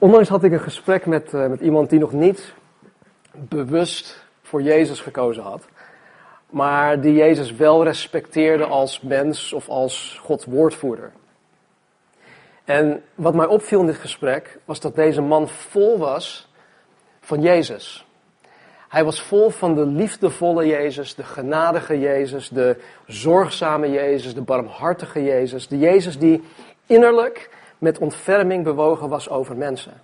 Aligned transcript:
Onlangs 0.00 0.28
had 0.28 0.44
ik 0.44 0.52
een 0.52 0.60
gesprek 0.60 1.06
met, 1.06 1.32
uh, 1.32 1.46
met 1.46 1.60
iemand 1.60 1.90
die 1.90 1.98
nog 1.98 2.12
niet 2.12 2.54
bewust 3.32 4.26
voor 4.42 4.62
Jezus 4.62 5.00
gekozen 5.00 5.42
had. 5.42 5.68
Maar 6.50 7.00
die 7.00 7.14
Jezus 7.14 7.52
wel 7.52 7.84
respecteerde 7.84 8.64
als 8.64 9.00
mens 9.00 9.52
of 9.52 9.68
als 9.68 10.20
Gods 10.22 10.44
woordvoerder. 10.44 11.12
En 12.64 13.02
wat 13.14 13.34
mij 13.34 13.46
opviel 13.46 13.80
in 13.80 13.86
dit 13.86 13.96
gesprek 13.96 14.58
was 14.64 14.80
dat 14.80 14.94
deze 14.94 15.20
man 15.20 15.48
vol 15.48 15.98
was 15.98 16.52
van 17.20 17.40
Jezus. 17.42 18.06
Hij 18.88 19.04
was 19.04 19.22
vol 19.22 19.50
van 19.50 19.74
de 19.74 19.86
liefdevolle 19.86 20.66
Jezus, 20.66 21.14
de 21.14 21.24
genadige 21.24 21.98
Jezus, 21.98 22.48
de 22.48 22.76
zorgzame 23.06 23.90
Jezus, 23.90 24.34
de 24.34 24.42
barmhartige 24.42 25.24
Jezus. 25.24 25.68
De 25.68 25.78
Jezus 25.78 26.18
die 26.18 26.42
innerlijk 26.86 27.50
met 27.78 27.98
ontferming 27.98 28.64
bewogen 28.64 29.08
was 29.08 29.28
over 29.28 29.56
mensen. 29.56 30.02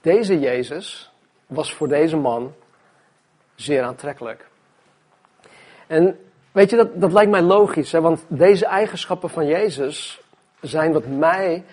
Deze 0.00 0.38
Jezus 0.38 1.12
was 1.46 1.74
voor 1.74 1.88
deze 1.88 2.16
man 2.16 2.54
zeer 3.54 3.82
aantrekkelijk. 3.82 4.48
En 5.86 6.18
weet 6.52 6.70
je, 6.70 6.76
dat, 6.76 7.00
dat 7.00 7.12
lijkt 7.12 7.30
mij 7.30 7.42
logisch, 7.42 7.92
hè? 7.92 8.00
want 8.00 8.24
deze 8.28 8.66
eigenschappen 8.66 9.30
van 9.30 9.46
Jezus 9.46 10.20
zijn 10.60 10.92
wat 10.92 11.06
mij 11.06 11.64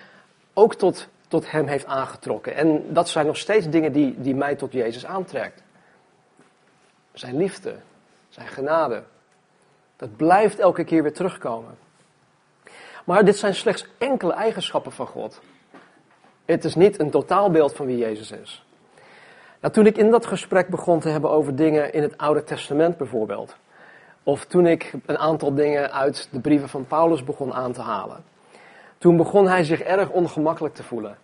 ook 0.53 0.75
tot, 0.75 1.07
tot 1.27 1.51
Hem 1.51 1.67
heeft 1.67 1.85
aangetrokken. 1.85 2.55
En 2.55 2.93
dat 2.93 3.09
zijn 3.09 3.25
nog 3.25 3.37
steeds 3.37 3.69
dingen 3.69 3.91
die, 3.91 4.21
die 4.21 4.35
mij 4.35 4.55
tot 4.55 4.71
Jezus 4.71 5.05
aantrekt. 5.05 5.63
Zijn 7.13 7.37
liefde, 7.37 7.75
zijn 8.29 8.47
genade. 8.47 9.03
Dat 9.95 10.15
blijft 10.15 10.59
elke 10.59 10.83
keer 10.83 11.03
weer 11.03 11.13
terugkomen. 11.13 11.77
Maar 13.09 13.25
dit 13.25 13.37
zijn 13.37 13.55
slechts 13.55 13.85
enkele 13.97 14.33
eigenschappen 14.33 14.91
van 14.91 15.07
God. 15.07 15.41
Het 16.45 16.63
is 16.63 16.75
niet 16.75 16.99
een 16.99 17.09
totaalbeeld 17.09 17.73
van 17.75 17.85
wie 17.85 17.97
Jezus 17.97 18.31
is. 18.31 18.65
Nou, 19.61 19.73
toen 19.73 19.85
ik 19.85 19.97
in 19.97 20.11
dat 20.11 20.25
gesprek 20.25 20.67
begon 20.67 20.99
te 20.99 21.09
hebben 21.09 21.29
over 21.29 21.55
dingen 21.55 21.93
in 21.93 22.01
het 22.01 22.17
Oude 22.17 22.43
Testament 22.43 22.97
bijvoorbeeld, 22.97 23.55
of 24.23 24.45
toen 24.45 24.65
ik 24.65 24.93
een 25.05 25.17
aantal 25.17 25.53
dingen 25.53 25.91
uit 25.91 26.27
de 26.31 26.39
brieven 26.39 26.69
van 26.69 26.85
Paulus 26.85 27.23
begon 27.23 27.53
aan 27.53 27.71
te 27.71 27.81
halen, 27.81 28.23
toen 28.97 29.17
begon 29.17 29.47
hij 29.47 29.63
zich 29.63 29.81
erg 29.81 30.09
ongemakkelijk 30.09 30.73
te 30.75 30.83
voelen. 30.83 31.17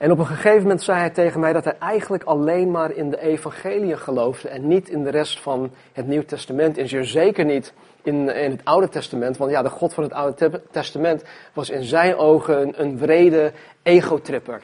En 0.00 0.10
op 0.10 0.18
een 0.18 0.26
gegeven 0.26 0.62
moment 0.62 0.82
zei 0.82 0.98
hij 0.98 1.10
tegen 1.10 1.40
mij 1.40 1.52
dat 1.52 1.64
hij 1.64 1.76
eigenlijk 1.78 2.22
alleen 2.22 2.70
maar 2.70 2.92
in 2.92 3.10
de 3.10 3.20
evangelie 3.20 3.96
geloofde 3.96 4.48
en 4.48 4.68
niet 4.68 4.88
in 4.88 5.02
de 5.02 5.10
rest 5.10 5.40
van 5.40 5.70
het 5.92 6.06
Nieuw 6.06 6.24
Testament. 6.24 6.78
En 6.78 7.06
zeker 7.06 7.44
niet 7.44 7.72
in, 8.02 8.28
het 8.28 8.64
Oude 8.64 8.88
Testament, 8.88 9.36
want 9.36 9.50
ja, 9.50 9.62
de 9.62 9.68
God 9.68 9.94
van 9.94 10.04
het 10.04 10.12
Oude 10.12 10.62
Testament 10.70 11.24
was 11.52 11.70
in 11.70 11.82
zijn 11.82 12.16
ogen 12.16 12.62
een, 12.62 12.82
een 12.82 12.98
wrede 12.98 13.52
egotripper. 13.82 14.62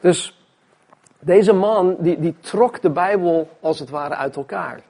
Dus 0.00 0.46
deze 1.18 1.52
man, 1.52 1.96
die, 1.98 2.20
die 2.20 2.36
trok 2.40 2.82
de 2.82 2.90
Bijbel 2.90 3.48
als 3.60 3.78
het 3.78 3.90
ware 3.90 4.14
uit 4.14 4.36
elkaar. 4.36 4.80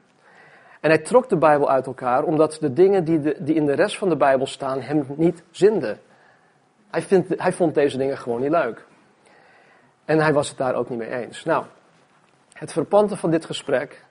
En 0.80 0.90
hij 0.90 0.98
trok 0.98 1.28
de 1.28 1.36
Bijbel 1.36 1.70
uit 1.70 1.86
elkaar 1.86 2.24
omdat 2.24 2.58
de 2.60 2.72
dingen 2.72 3.04
die, 3.04 3.42
die 3.42 3.54
in 3.54 3.66
de 3.66 3.74
rest 3.74 3.98
van 3.98 4.08
de 4.08 4.16
Bijbel 4.16 4.46
staan 4.46 4.80
hem 4.80 5.06
niet 5.16 5.42
zinden. 5.50 5.98
Hij 7.28 7.52
vond 7.52 7.74
deze 7.74 7.98
dingen 7.98 8.18
gewoon 8.18 8.40
niet 8.40 8.50
leuk. 8.50 8.85
En 10.06 10.18
hij 10.18 10.32
was 10.32 10.48
het 10.48 10.58
daar 10.58 10.74
ook 10.74 10.88
niet 10.88 10.98
mee 10.98 11.10
eens. 11.10 11.44
Nou, 11.44 11.64
het 12.52 12.72
verpante 12.72 13.16
van 13.16 13.30
dit 13.30 13.44
gesprek 13.44 14.04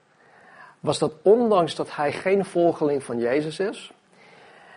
was 0.80 0.98
dat 0.98 1.12
ondanks 1.22 1.74
dat 1.74 1.96
hij 1.96 2.12
geen 2.12 2.44
volgeling 2.44 3.04
van 3.04 3.18
Jezus 3.18 3.58
is, 3.58 3.92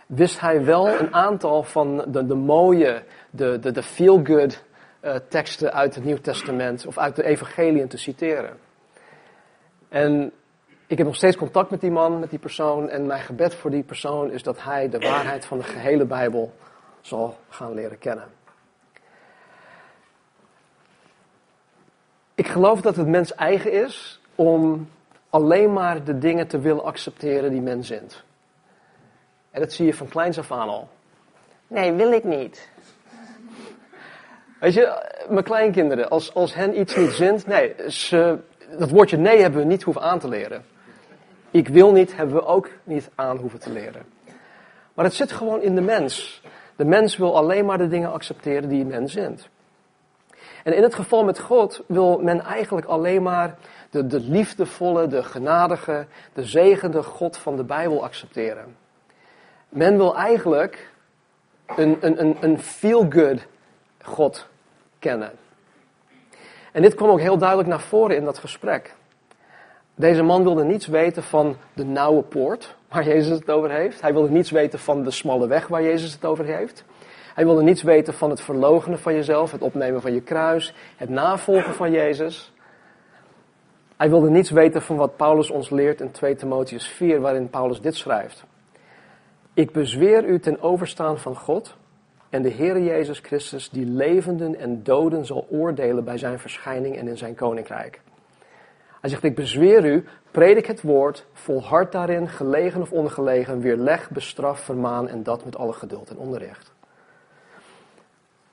wist 0.06 0.40
hij 0.40 0.64
wel 0.64 0.88
een 0.88 1.14
aantal 1.14 1.62
van 1.62 2.04
de, 2.06 2.26
de 2.26 2.34
mooie, 2.34 3.02
de, 3.30 3.58
de, 3.58 3.70
de 3.70 3.82
feel-good 3.82 4.62
uh, 5.02 5.14
teksten 5.28 5.72
uit 5.72 5.94
het 5.94 6.04
Nieuw 6.04 6.20
Testament 6.20 6.86
of 6.86 6.98
uit 6.98 7.16
de 7.16 7.24
evangeliën 7.24 7.88
te 7.88 7.96
citeren. 7.96 8.58
En 9.88 10.32
ik 10.86 10.98
heb 10.98 11.06
nog 11.06 11.16
steeds 11.16 11.36
contact 11.36 11.70
met 11.70 11.80
die 11.80 11.90
man, 11.90 12.18
met 12.18 12.30
die 12.30 12.38
persoon. 12.38 12.88
En 12.88 13.06
mijn 13.06 13.22
gebed 13.22 13.54
voor 13.54 13.70
die 13.70 13.82
persoon 13.82 14.30
is 14.30 14.42
dat 14.42 14.62
hij 14.62 14.88
de 14.88 14.98
waarheid 14.98 15.44
van 15.44 15.58
de 15.58 15.64
gehele 15.64 16.04
Bijbel 16.04 16.52
zal 17.00 17.36
gaan 17.48 17.74
leren 17.74 17.98
kennen. 17.98 18.24
Ik 22.40 22.48
geloof 22.48 22.80
dat 22.80 22.96
het 22.96 23.06
mens 23.06 23.34
eigen 23.34 23.72
is 23.72 24.20
om 24.34 24.88
alleen 25.30 25.72
maar 25.72 26.04
de 26.04 26.18
dingen 26.18 26.46
te 26.46 26.58
willen 26.58 26.84
accepteren 26.84 27.50
die 27.50 27.60
men 27.60 27.84
zint. 27.84 28.22
En 29.50 29.60
dat 29.60 29.72
zie 29.72 29.86
je 29.86 29.94
van 29.94 30.08
kleins 30.08 30.38
af 30.38 30.52
aan 30.52 30.68
al. 30.68 30.88
Nee, 31.66 31.92
wil 31.92 32.12
ik 32.12 32.24
niet. 32.24 32.68
Weet 34.60 34.74
je, 34.74 35.12
mijn 35.28 35.44
kleinkinderen, 35.44 36.08
als, 36.08 36.34
als 36.34 36.54
hen 36.54 36.80
iets 36.80 36.96
niet 36.96 37.10
zint, 37.10 37.46
nee, 37.46 37.74
ze, 37.88 38.38
dat 38.78 38.90
woordje 38.90 39.16
nee 39.16 39.40
hebben 39.40 39.60
we 39.60 39.66
niet 39.66 39.82
hoeven 39.82 40.02
aan 40.02 40.18
te 40.18 40.28
leren. 40.28 40.64
Ik 41.50 41.68
wil 41.68 41.92
niet, 41.92 42.16
hebben 42.16 42.34
we 42.34 42.44
ook 42.44 42.68
niet 42.84 43.10
aan 43.14 43.36
hoeven 43.36 43.60
te 43.60 43.72
leren. 43.72 44.02
Maar 44.94 45.04
het 45.04 45.14
zit 45.14 45.32
gewoon 45.32 45.62
in 45.62 45.74
de 45.74 45.80
mens. 45.80 46.42
De 46.76 46.84
mens 46.84 47.16
wil 47.16 47.36
alleen 47.36 47.64
maar 47.64 47.78
de 47.78 47.88
dingen 47.88 48.12
accepteren 48.12 48.68
die 48.68 48.84
men 48.84 49.08
zint. 49.08 49.48
En 50.64 50.74
in 50.74 50.82
het 50.82 50.94
geval 50.94 51.24
met 51.24 51.38
God 51.38 51.82
wil 51.86 52.18
men 52.18 52.40
eigenlijk 52.40 52.86
alleen 52.86 53.22
maar 53.22 53.56
de, 53.90 54.06
de 54.06 54.20
liefdevolle, 54.20 55.06
de 55.06 55.22
genadige, 55.22 56.06
de 56.32 56.44
zegende 56.44 57.02
God 57.02 57.36
van 57.36 57.56
de 57.56 57.64
Bijbel 57.64 58.02
accepteren. 58.02 58.76
Men 59.68 59.96
wil 59.96 60.16
eigenlijk 60.16 60.90
een, 61.66 61.96
een, 62.00 62.20
een, 62.20 62.36
een 62.40 62.58
feel-good 62.58 63.46
God 64.02 64.46
kennen. 64.98 65.32
En 66.72 66.82
dit 66.82 66.94
kwam 66.94 67.10
ook 67.10 67.20
heel 67.20 67.38
duidelijk 67.38 67.68
naar 67.68 67.80
voren 67.80 68.16
in 68.16 68.24
dat 68.24 68.38
gesprek. 68.38 68.94
Deze 69.94 70.22
man 70.22 70.42
wilde 70.42 70.64
niets 70.64 70.86
weten 70.86 71.22
van 71.22 71.56
de 71.72 71.84
nauwe 71.84 72.22
poort 72.22 72.74
waar 72.88 73.04
Jezus 73.04 73.38
het 73.38 73.50
over 73.50 73.70
heeft. 73.70 74.00
Hij 74.00 74.12
wilde 74.12 74.30
niets 74.30 74.50
weten 74.50 74.78
van 74.78 75.02
de 75.02 75.10
smalle 75.10 75.46
weg 75.46 75.66
waar 75.66 75.82
Jezus 75.82 76.12
het 76.12 76.24
over 76.24 76.44
heeft. 76.44 76.84
Hij 77.34 77.44
wilde 77.44 77.62
niets 77.62 77.82
weten 77.82 78.14
van 78.14 78.30
het 78.30 78.40
verlogenen 78.40 78.98
van 78.98 79.14
jezelf, 79.14 79.52
het 79.52 79.62
opnemen 79.62 80.00
van 80.00 80.14
je 80.14 80.20
kruis, 80.20 80.74
het 80.96 81.08
navolgen 81.08 81.74
van 81.74 81.90
Jezus. 81.90 82.52
Hij 83.96 84.10
wilde 84.10 84.30
niets 84.30 84.50
weten 84.50 84.82
van 84.82 84.96
wat 84.96 85.16
Paulus 85.16 85.50
ons 85.50 85.70
leert 85.70 86.00
in 86.00 86.10
2 86.10 86.34
Timotheus 86.34 86.88
4, 86.88 87.20
waarin 87.20 87.50
Paulus 87.50 87.80
dit 87.80 87.96
schrijft. 87.96 88.44
Ik 89.54 89.72
bezweer 89.72 90.24
u 90.24 90.40
ten 90.40 90.62
overstaan 90.62 91.18
van 91.18 91.36
God 91.36 91.76
en 92.30 92.42
de 92.42 92.50
Heere 92.50 92.84
Jezus 92.84 93.18
Christus, 93.18 93.70
die 93.70 93.86
levenden 93.86 94.58
en 94.58 94.82
doden 94.82 95.26
zal 95.26 95.46
oordelen 95.50 96.04
bij 96.04 96.18
zijn 96.18 96.38
verschijning 96.38 96.96
en 96.96 97.08
in 97.08 97.16
zijn 97.16 97.34
koninkrijk. 97.34 98.00
Hij 99.00 99.10
zegt, 99.10 99.24
ik 99.24 99.34
bezweer 99.34 99.84
u, 99.84 100.04
predik 100.30 100.66
het 100.66 100.82
woord, 100.82 101.26
volhard 101.32 101.92
daarin, 101.92 102.28
gelegen 102.28 102.80
of 102.80 102.92
ongelegen, 102.92 103.60
weerleg, 103.60 104.10
bestraf, 104.10 104.60
vermaan 104.60 105.08
en 105.08 105.22
dat 105.22 105.44
met 105.44 105.56
alle 105.56 105.72
geduld 105.72 106.10
en 106.10 106.18
onderricht. 106.18 106.72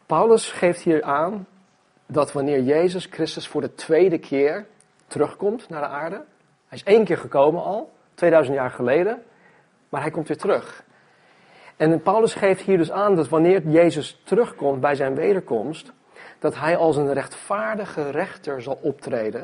Paulus 0.07 0.51
geeft 0.51 0.81
hier 0.81 1.03
aan 1.03 1.47
dat 2.05 2.31
wanneer 2.31 2.61
Jezus 2.61 3.05
Christus 3.05 3.47
voor 3.47 3.61
de 3.61 3.73
tweede 3.73 4.17
keer 4.17 4.65
terugkomt 5.07 5.69
naar 5.69 5.81
de 5.81 5.87
aarde, 5.87 6.15
hij 6.67 6.77
is 6.77 6.83
één 6.83 7.03
keer 7.03 7.17
gekomen 7.17 7.63
al, 7.63 7.91
2000 8.13 8.55
jaar 8.55 8.71
geleden, 8.71 9.23
maar 9.89 10.01
hij 10.01 10.11
komt 10.11 10.27
weer 10.27 10.37
terug. 10.37 10.83
En 11.77 12.01
Paulus 12.01 12.33
geeft 12.33 12.61
hier 12.61 12.77
dus 12.77 12.91
aan 12.91 13.15
dat 13.15 13.29
wanneer 13.29 13.67
Jezus 13.67 14.21
terugkomt 14.23 14.81
bij 14.81 14.95
zijn 14.95 15.15
wederkomst, 15.15 15.91
dat 16.39 16.55
hij 16.55 16.77
als 16.77 16.97
een 16.97 17.13
rechtvaardige 17.13 18.09
rechter 18.09 18.61
zal 18.61 18.79
optreden 18.81 19.43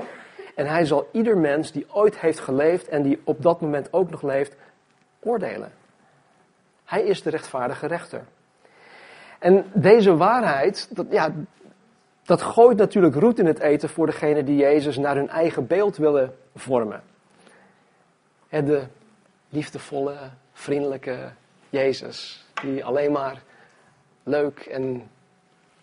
en 0.55 0.67
hij 0.67 0.85
zal 0.85 1.09
ieder 1.11 1.37
mens 1.37 1.71
die 1.71 1.85
ooit 1.93 2.19
heeft 2.19 2.39
geleefd 2.39 2.87
en 2.87 3.01
die 3.01 3.21
op 3.23 3.41
dat 3.41 3.61
moment 3.61 3.93
ook 3.93 4.09
nog 4.09 4.21
leeft, 4.21 4.55
oordelen. 5.19 5.71
Hij 6.85 7.03
is 7.03 7.21
de 7.21 7.29
rechtvaardige 7.29 7.87
rechter. 7.87 8.23
En 9.43 9.65
deze 9.73 10.15
waarheid, 10.15 10.87
dat, 10.95 11.05
ja, 11.09 11.31
dat 12.23 12.41
gooit 12.41 12.77
natuurlijk 12.77 13.15
roet 13.15 13.39
in 13.39 13.45
het 13.45 13.59
eten 13.59 13.89
voor 13.89 14.05
degenen 14.05 14.45
die 14.45 14.55
Jezus 14.55 14.97
naar 14.97 15.15
hun 15.15 15.29
eigen 15.29 15.67
beeld 15.67 15.97
willen 15.97 16.35
vormen. 16.55 17.03
En 18.49 18.65
de 18.65 18.83
liefdevolle, 19.49 20.15
vriendelijke 20.53 21.17
Jezus, 21.69 22.45
die 22.61 22.85
alleen 22.85 23.11
maar 23.11 23.41
leuk 24.23 24.59
en 24.59 25.09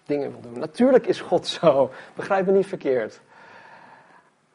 dingen 0.07 0.31
wil 0.31 0.41
doen. 0.41 0.59
Natuurlijk 0.59 1.07
is 1.07 1.21
God 1.21 1.47
zo, 1.47 1.91
begrijp 2.15 2.47
me 2.47 2.53
niet 2.53 2.67
verkeerd. 2.67 3.21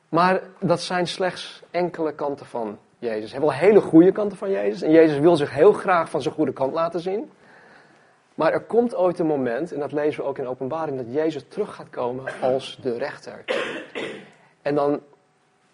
Maar 0.09 0.41
dat 0.59 0.81
zijn 0.81 1.07
slechts 1.07 1.61
enkele 1.71 2.13
kanten 2.13 2.45
van 2.45 2.77
Jezus. 2.99 3.31
Hij 3.31 3.39
wil 3.39 3.53
hele 3.53 3.81
goede 3.81 4.11
kanten 4.11 4.37
van 4.37 4.51
Jezus. 4.51 4.81
En 4.81 4.91
Jezus 4.91 5.19
wil 5.19 5.35
zich 5.35 5.51
heel 5.51 5.73
graag 5.73 6.09
van 6.09 6.21
zijn 6.21 6.33
goede 6.33 6.53
kant 6.53 6.73
laten 6.73 6.99
zien. 6.99 7.31
Maar 8.35 8.53
er 8.53 8.63
komt 8.63 8.95
ooit 8.95 9.19
een 9.19 9.25
moment, 9.25 9.71
en 9.71 9.79
dat 9.79 9.91
lezen 9.91 10.23
we 10.23 10.29
ook 10.29 10.37
in 10.37 10.47
openbaring, 10.47 10.97
dat 10.97 11.13
Jezus 11.13 11.45
terug 11.47 11.75
gaat 11.75 11.89
komen 11.89 12.33
als 12.41 12.77
de 12.81 12.97
rechter. 12.97 13.43
En 14.61 14.75
dan 14.75 15.01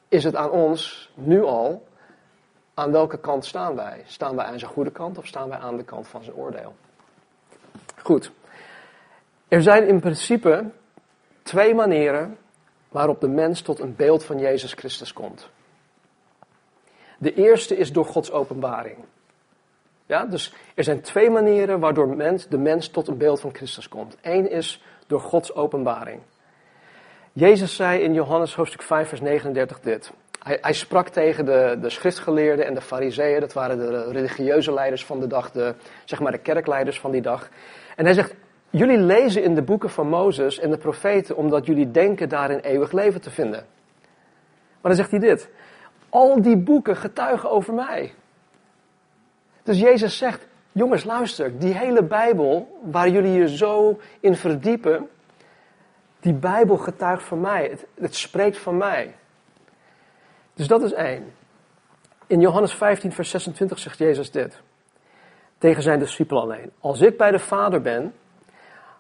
is 0.08 0.24
het 0.24 0.36
aan 0.36 0.52
ons, 0.52 1.12
nu 1.13 1.44
al, 1.44 1.88
aan 2.74 2.92
welke 2.92 3.19
kant 3.19 3.46
staan 3.46 3.75
wij? 3.75 4.02
Staan 4.06 4.36
wij 4.36 4.46
aan 4.46 4.60
zijn 4.60 4.72
goede 4.72 4.92
kant 4.92 5.18
of 5.18 5.28
staan 5.28 5.50
wij 5.50 5.58
aan 5.58 5.78
de 5.78 5.84
kant 5.84 6.08
van 6.08 6.24
zijn 6.24 6.36
oordeel? 6.36 6.74
Goed. 7.96 8.31
Er 9.48 9.62
zijn 9.62 9.88
in 9.88 10.00
principe 10.00 10.66
twee 11.44 11.75
manieren 11.75 12.38
waarop 12.90 13.22
de 13.22 13.28
mens 13.28 13.62
tot 13.62 13.80
een 13.80 13.96
beeld 13.96 14.24
van 14.24 14.40
Jezus 14.40 14.74
Christus 14.74 15.13
komt. 15.13 15.50
De 17.18 17.34
eerste 17.34 17.78
is 17.78 17.92
door 17.92 18.06
Gods 18.06 18.31
openbaring. 18.31 18.98
Ja, 20.12 20.25
dus 20.25 20.54
er 20.75 20.84
zijn 20.84 21.02
twee 21.02 21.30
manieren 21.30 21.80
waardoor 21.80 22.16
mens, 22.16 22.48
de 22.48 22.58
mens 22.58 22.90
tot 22.90 23.08
een 23.08 23.18
beeld 23.18 23.40
van 23.40 23.54
Christus 23.54 23.90
komt. 23.90 24.18
Eén 24.22 24.50
is 24.50 24.84
door 25.08 25.19
Gods 25.19 25.56
openbaring. 25.56 26.22
Jezus 27.34 27.75
zei 27.75 28.02
in 28.02 28.13
Johannes 28.13 28.56
hoofdstuk 28.56 28.81
5, 28.81 29.08
vers 29.08 29.22
39 29.22 29.80
dit. 29.80 30.12
Hij, 30.40 30.58
hij 30.62 30.74
sprak 30.74 31.08
tegen 31.08 31.46
de, 31.46 31.78
de 31.81 31.90
schriftgeleerden 31.90 32.66
en 32.66 32.74
de 32.74 32.81
fariseeën, 32.81 33.40
dat 33.40 33.54
waren 33.54 33.78
de 33.78 34.12
religieuze 34.12 34.74
leiders 34.74 35.06
van 35.06 35.19
de 35.19 35.28
dag, 35.28 35.52
de, 35.52 35.75
zeg 36.06 36.19
maar 36.19 36.31
de 36.31 36.38
kerkleiders 36.38 37.00
van 37.00 37.12
die 37.12 37.22
dag. 37.22 37.50
En 37.96 38.06
hij 38.06 38.13
zegt, 38.13 38.36
jullie 38.69 38.98
lezen 38.98 39.44
in 39.44 39.56
de 39.56 39.63
boeken 39.63 39.90
van 39.90 40.08
Mozes 40.08 40.60
en 40.60 40.69
de 40.69 40.78
profeten 40.78 41.36
omdat 41.36 41.66
jullie 41.66 41.92
denken 41.92 42.30
daarin 42.30 42.60
eeuwig 42.60 42.92
leven 42.92 43.22
te 43.22 43.30
vinden. 43.30 43.66
Maar 44.81 44.92
dan 44.92 44.96
zegt 44.96 45.12
hij 45.12 45.19
dit, 45.19 45.50
al 46.10 46.42
die 46.42 46.58
boeken 46.58 46.96
getuigen 46.96 47.52
over 47.52 47.74
mij. 47.74 48.13
Dus 49.63 49.80
Jezus 49.80 50.18
zegt, 50.18 50.48
jongens 50.72 51.04
luister, 51.04 51.60
die 51.60 51.74
hele 51.74 52.04
Bijbel 52.04 52.80
waar 52.84 53.10
jullie 53.10 53.31
je 53.31 53.58
zo 53.58 54.00
in 54.19 54.36
verdiepen, 54.36 55.10
die 56.19 56.34
Bijbel 56.34 56.78
getuigt 56.78 57.24
van 57.24 57.42
mij, 57.42 57.68
het, 57.69 57.86
het 57.94 58.16
spreekt 58.16 58.58
van 58.58 58.78
mij. 58.78 59.16
Dus 60.54 60.68
dat 60.68 60.84
is 60.84 60.94
één. 60.94 61.34
In 62.28 62.40
Johannes 62.40 62.74
15, 62.74 63.12
vers 63.12 63.30
26 63.30 63.80
zegt 63.80 63.98
Jezus 63.98 64.31
dit. 64.31 64.62
Tegen 65.58 65.84
zijn 65.84 66.00
discipelen 66.00 66.42
alleen. 66.42 66.72
Als 66.80 67.02
ik 67.02 67.18
bij 67.18 67.31
de 67.31 67.40
Vader 67.40 67.81
ben, 67.81 68.13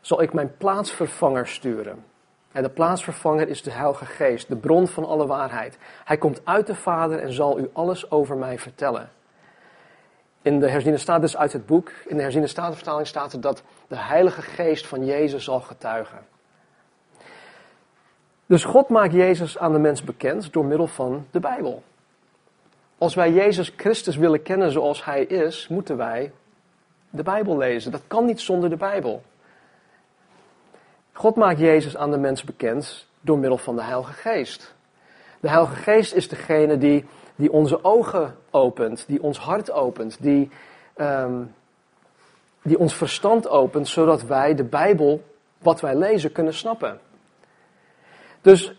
zal 0.01 0.21
ik 0.21 0.33
mijn 0.33 0.57
plaatsvervanger 0.57 1.47
sturen. 1.47 2.03
En 2.51 2.63
de 2.63 2.69
plaatsvervanger 2.69 3.47
is 3.47 3.63
de 3.63 3.71
Heilige 3.71 4.05
Geest, 4.05 4.47
de 4.47 4.55
bron 4.55 4.87
van 4.87 5.05
alle 5.05 5.27
waarheid. 5.27 5.77
Hij 6.03 6.17
komt 6.17 6.41
uit 6.43 6.67
de 6.67 6.75
Vader 6.75 7.19
en 7.19 7.33
zal 7.33 7.59
u 7.59 7.69
alles 7.73 8.11
over 8.11 8.37
mij 8.37 8.59
vertellen. 8.59 9.09
In 10.41 10.59
de 10.59 10.69
herziene 10.69 10.97
staat 10.97 11.21
dus 11.21 11.37
uit 11.37 11.53
het 11.53 11.65
boek, 11.65 11.91
in 12.05 12.15
de 12.15 12.21
herziene 12.21 12.47
statenvertaling 12.47 13.07
staat 13.07 13.33
er 13.33 13.41
dat 13.41 13.63
de 13.87 13.97
Heilige 13.97 14.41
Geest 14.41 14.87
van 14.87 15.05
Jezus 15.05 15.43
zal 15.43 15.59
getuigen. 15.59 16.19
Dus 18.45 18.63
God 18.63 18.89
maakt 18.89 19.13
Jezus 19.13 19.57
aan 19.57 19.71
de 19.71 19.79
mens 19.79 20.03
bekend 20.03 20.53
door 20.53 20.65
middel 20.65 20.87
van 20.87 21.27
de 21.31 21.39
Bijbel. 21.39 21.83
Als 22.97 23.15
wij 23.15 23.31
Jezus 23.31 23.73
Christus 23.77 24.15
willen 24.15 24.41
kennen 24.41 24.71
zoals 24.71 25.05
Hij 25.05 25.23
is, 25.23 25.67
moeten 25.67 25.97
wij 25.97 26.31
de 27.09 27.23
Bijbel 27.23 27.57
lezen. 27.57 27.91
Dat 27.91 28.01
kan 28.07 28.25
niet 28.25 28.41
zonder 28.41 28.69
de 28.69 28.75
Bijbel. 28.75 29.23
God 31.13 31.35
maakt 31.35 31.59
Jezus 31.59 31.97
aan 31.97 32.11
de 32.11 32.17
mens 32.17 32.43
bekend 32.43 33.07
door 33.21 33.37
middel 33.37 33.57
van 33.57 33.75
de 33.75 33.83
Heilige 33.83 34.13
Geest. 34.13 34.75
De 35.39 35.49
Heilige 35.49 35.75
Geest 35.75 36.13
is 36.13 36.29
degene 36.29 36.77
die, 36.77 37.05
die 37.35 37.51
onze 37.51 37.83
ogen 37.83 38.35
opent, 38.49 39.03
die 39.07 39.21
ons 39.23 39.37
hart 39.39 39.71
opent, 39.71 40.17
die, 40.21 40.49
um, 40.95 41.55
die 42.61 42.79
ons 42.79 42.93
verstand 42.93 43.47
opent, 43.47 43.87
zodat 43.87 44.23
wij 44.23 44.55
de 44.55 44.63
Bijbel, 44.63 45.23
wat 45.57 45.81
wij 45.81 45.95
lezen, 45.95 46.31
kunnen 46.31 46.53
snappen. 46.53 46.99
Dus 48.41 48.73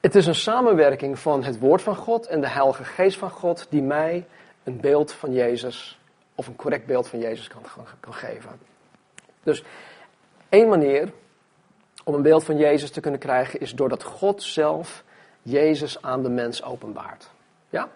het 0.00 0.14
is 0.14 0.26
een 0.26 0.34
samenwerking 0.34 1.18
van 1.18 1.44
het 1.44 1.58
woord 1.58 1.82
van 1.82 1.96
God 1.96 2.26
en 2.26 2.40
de 2.40 2.48
Heilige 2.48 2.84
Geest 2.84 3.18
van 3.18 3.30
God 3.30 3.66
die 3.70 3.82
mij 3.82 4.26
een 4.64 4.80
beeld 4.80 5.12
van 5.12 5.32
Jezus, 5.32 5.98
of 6.34 6.46
een 6.46 6.56
correct 6.56 6.86
beeld 6.86 7.08
van 7.08 7.18
Jezus 7.18 7.48
kan, 7.48 7.62
kan 8.00 8.14
geven. 8.14 8.50
Dus 9.42 9.64
één 10.48 10.68
manier 10.68 11.12
om 12.04 12.14
een 12.14 12.22
beeld 12.22 12.44
van 12.44 12.56
Jezus 12.56 12.90
te 12.90 13.00
kunnen 13.00 13.20
krijgen 13.20 13.60
is 13.60 13.74
doordat 13.74 14.02
God 14.02 14.42
zelf 14.42 15.04
Jezus 15.42 16.02
aan 16.02 16.22
de 16.22 16.28
mens 16.28 16.62
openbaart. 16.62 17.30
Ja? 17.74 17.88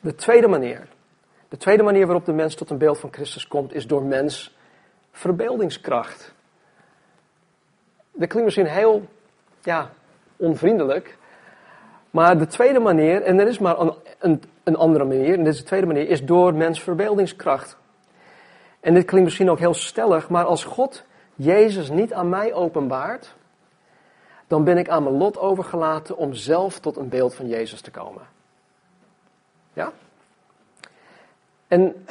De 0.00 0.14
tweede 0.14 0.48
manier, 0.48 0.88
de 1.48 1.56
tweede 1.56 1.82
manier 1.82 2.06
waarop 2.06 2.24
de 2.24 2.32
mens 2.32 2.54
tot 2.54 2.70
een 2.70 2.78
beeld 2.78 2.98
van 2.98 3.12
Christus 3.12 3.48
komt, 3.48 3.74
is 3.74 3.86
door 3.86 4.02
mens 4.02 4.56
verbeeldingskracht. 5.10 6.34
Dat 8.12 8.28
klinkt 8.28 8.44
misschien 8.44 8.66
heel 8.66 9.08
ja, 9.60 9.90
onvriendelijk. 10.36 11.18
Maar 12.10 12.38
de 12.38 12.46
tweede 12.46 12.78
manier, 12.78 13.22
en 13.22 13.40
er 13.40 13.46
is 13.46 13.58
maar 13.58 13.80
een, 14.18 14.42
een, 14.64 14.76
andere 14.76 15.04
manier, 15.04 15.38
en 15.38 15.44
dit 15.44 15.52
is 15.52 15.58
de 15.58 15.66
tweede 15.66 15.86
manier, 15.86 16.08
is 16.08 16.24
door 16.24 16.54
mens 16.54 16.82
verbeeldingskracht. 16.82 17.76
En 18.80 18.94
dit 18.94 19.04
klinkt 19.04 19.26
misschien 19.26 19.50
ook 19.50 19.58
heel 19.58 19.74
stellig, 19.74 20.28
maar 20.28 20.44
als 20.44 20.64
God 20.64 21.04
Jezus 21.34 21.90
niet 21.90 22.12
aan 22.12 22.28
mij 22.28 22.54
openbaart, 22.54 23.34
dan 24.46 24.64
ben 24.64 24.78
ik 24.78 24.88
aan 24.88 25.02
mijn 25.02 25.16
lot 25.16 25.38
overgelaten 25.38 26.16
om 26.16 26.34
zelf 26.34 26.78
tot 26.78 26.96
een 26.96 27.08
beeld 27.08 27.34
van 27.34 27.48
Jezus 27.48 27.80
te 27.80 27.90
komen. 27.90 28.22
Ja? 29.72 29.92
En 31.68 32.06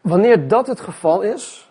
wanneer 0.00 0.48
dat 0.48 0.66
het 0.66 0.80
geval 0.80 1.20
is, 1.20 1.70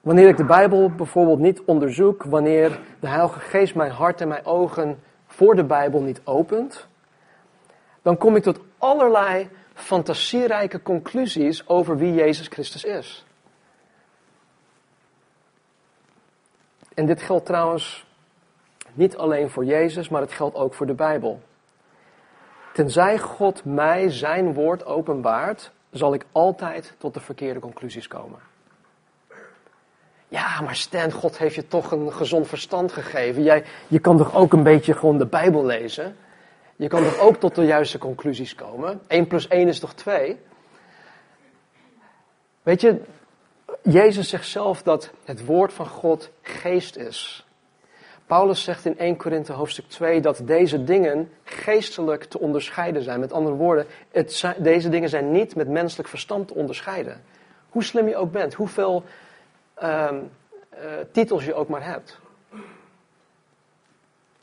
wanneer 0.00 0.28
ik 0.28 0.36
de 0.36 0.44
Bijbel 0.44 0.90
bijvoorbeeld 0.90 1.38
niet 1.38 1.62
onderzoek, 1.64 2.22
wanneer 2.22 2.78
de 3.00 3.08
Heilige 3.08 3.40
Geest 3.40 3.74
mijn 3.74 3.90
hart 3.90 4.20
en 4.20 4.28
mijn 4.28 4.44
ogen 4.44 5.02
voor 5.26 5.54
de 5.54 5.64
Bijbel 5.64 6.00
niet 6.00 6.20
opent, 6.24 6.86
dan 8.02 8.16
kom 8.16 8.36
ik 8.36 8.42
tot 8.42 8.60
allerlei 8.78 9.48
fantasierijke 9.74 10.82
conclusies 10.82 11.68
over 11.68 11.96
wie 11.96 12.14
Jezus 12.14 12.46
Christus 12.46 12.84
is. 12.84 13.24
En 16.94 17.06
dit 17.06 17.22
geldt 17.22 17.46
trouwens 17.46 18.06
niet 18.92 19.16
alleen 19.16 19.50
voor 19.50 19.64
Jezus, 19.64 20.08
maar 20.08 20.20
het 20.20 20.32
geldt 20.32 20.56
ook 20.56 20.74
voor 20.74 20.86
de 20.86 20.94
Bijbel. 20.94 21.40
Tenzij 22.76 23.18
God 23.18 23.64
mij 23.64 24.10
zijn 24.10 24.54
woord 24.54 24.84
openbaart, 24.84 25.70
zal 25.90 26.14
ik 26.14 26.24
altijd 26.32 26.94
tot 26.98 27.14
de 27.14 27.20
verkeerde 27.20 27.60
conclusies 27.60 28.08
komen. 28.08 28.38
Ja, 30.28 30.60
maar 30.60 30.76
Stan, 30.76 31.12
God 31.12 31.38
heeft 31.38 31.54
je 31.54 31.66
toch 31.66 31.90
een 31.90 32.12
gezond 32.12 32.48
verstand 32.48 32.92
gegeven. 32.92 33.42
Jij, 33.42 33.64
je 33.88 33.98
kan 33.98 34.16
toch 34.16 34.34
ook 34.34 34.52
een 34.52 34.62
beetje 34.62 34.94
gewoon 34.94 35.18
de 35.18 35.26
Bijbel 35.26 35.64
lezen? 35.64 36.16
Je 36.76 36.88
kan 36.88 37.02
toch 37.02 37.18
ook 37.18 37.36
tot 37.36 37.54
de 37.54 37.64
juiste 37.64 37.98
conclusies 37.98 38.54
komen? 38.54 39.00
1 39.06 39.26
plus 39.26 39.48
1 39.48 39.68
is 39.68 39.78
toch 39.78 39.94
2? 39.94 40.38
Weet 42.62 42.80
je, 42.80 43.00
Jezus 43.82 44.28
zegt 44.28 44.46
zelf 44.46 44.82
dat 44.82 45.10
het 45.24 45.44
woord 45.44 45.72
van 45.72 45.86
God 45.86 46.30
geest 46.42 46.96
is. 46.96 47.45
Paulus 48.26 48.62
zegt 48.62 48.84
in 48.84 48.98
1 48.98 49.16
Korinthe 49.16 49.52
hoofdstuk 49.52 49.88
2 49.88 50.20
dat 50.20 50.40
deze 50.44 50.84
dingen 50.84 51.30
geestelijk 51.44 52.24
te 52.24 52.38
onderscheiden 52.38 53.02
zijn. 53.02 53.20
Met 53.20 53.32
andere 53.32 53.56
woorden, 53.56 53.86
het, 54.10 54.54
deze 54.58 54.88
dingen 54.88 55.08
zijn 55.08 55.32
niet 55.32 55.54
met 55.54 55.68
menselijk 55.68 56.08
verstand 56.08 56.48
te 56.48 56.54
onderscheiden. 56.54 57.22
Hoe 57.68 57.84
slim 57.84 58.08
je 58.08 58.16
ook 58.16 58.32
bent, 58.32 58.54
hoeveel 58.54 59.04
uh, 59.82 60.10
titels 61.12 61.44
je 61.44 61.54
ook 61.54 61.68
maar 61.68 61.84
hebt. 61.84 62.18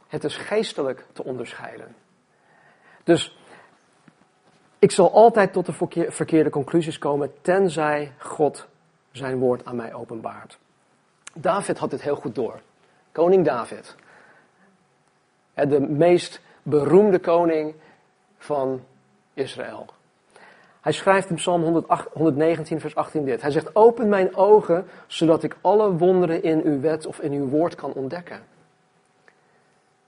Het 0.08 0.24
is 0.24 0.38
geestelijk 0.38 1.06
te 1.14 1.24
onderscheiden. 1.24 1.96
Dus 3.04 3.38
ik 4.80 4.92
zal 4.92 5.14
altijd 5.14 5.54
tot 5.54 5.66
de 5.66 6.06
verkeerde 6.12 6.50
conclusies 6.50 6.98
komen, 6.98 7.34
tenzij 7.42 8.12
God 8.18 8.68
zijn 9.12 9.40
woord 9.40 9.66
aan 9.66 9.76
mij 9.76 9.94
openbaart. 9.94 10.58
David 11.34 11.78
had 11.78 11.90
dit 11.90 12.02
heel 12.02 12.16
goed 12.16 12.36
door. 12.36 12.62
Koning 13.14 13.46
David. 13.46 13.96
De 15.54 15.80
meest 15.80 16.42
beroemde 16.64 17.20
koning 17.20 17.76
van 18.38 18.84
Israël. 19.34 19.86
Hij 20.82 20.92
schrijft 20.92 21.30
in 21.30 21.36
Psalm 21.36 21.86
119, 22.14 22.80
vers 22.80 22.96
18 22.96 23.26
dit. 23.26 23.42
Hij 23.42 23.52
zegt, 23.52 23.76
open 23.76 24.10
mijn 24.10 24.36
ogen, 24.36 24.88
zodat 25.08 25.44
ik 25.44 25.58
alle 25.62 25.92
wonderen 25.92 26.44
in 26.44 26.62
uw 26.64 26.80
wet 26.80 27.06
of 27.06 27.20
in 27.20 27.32
uw 27.32 27.48
woord 27.48 27.76
kan 27.76 27.94
ontdekken. 27.94 28.44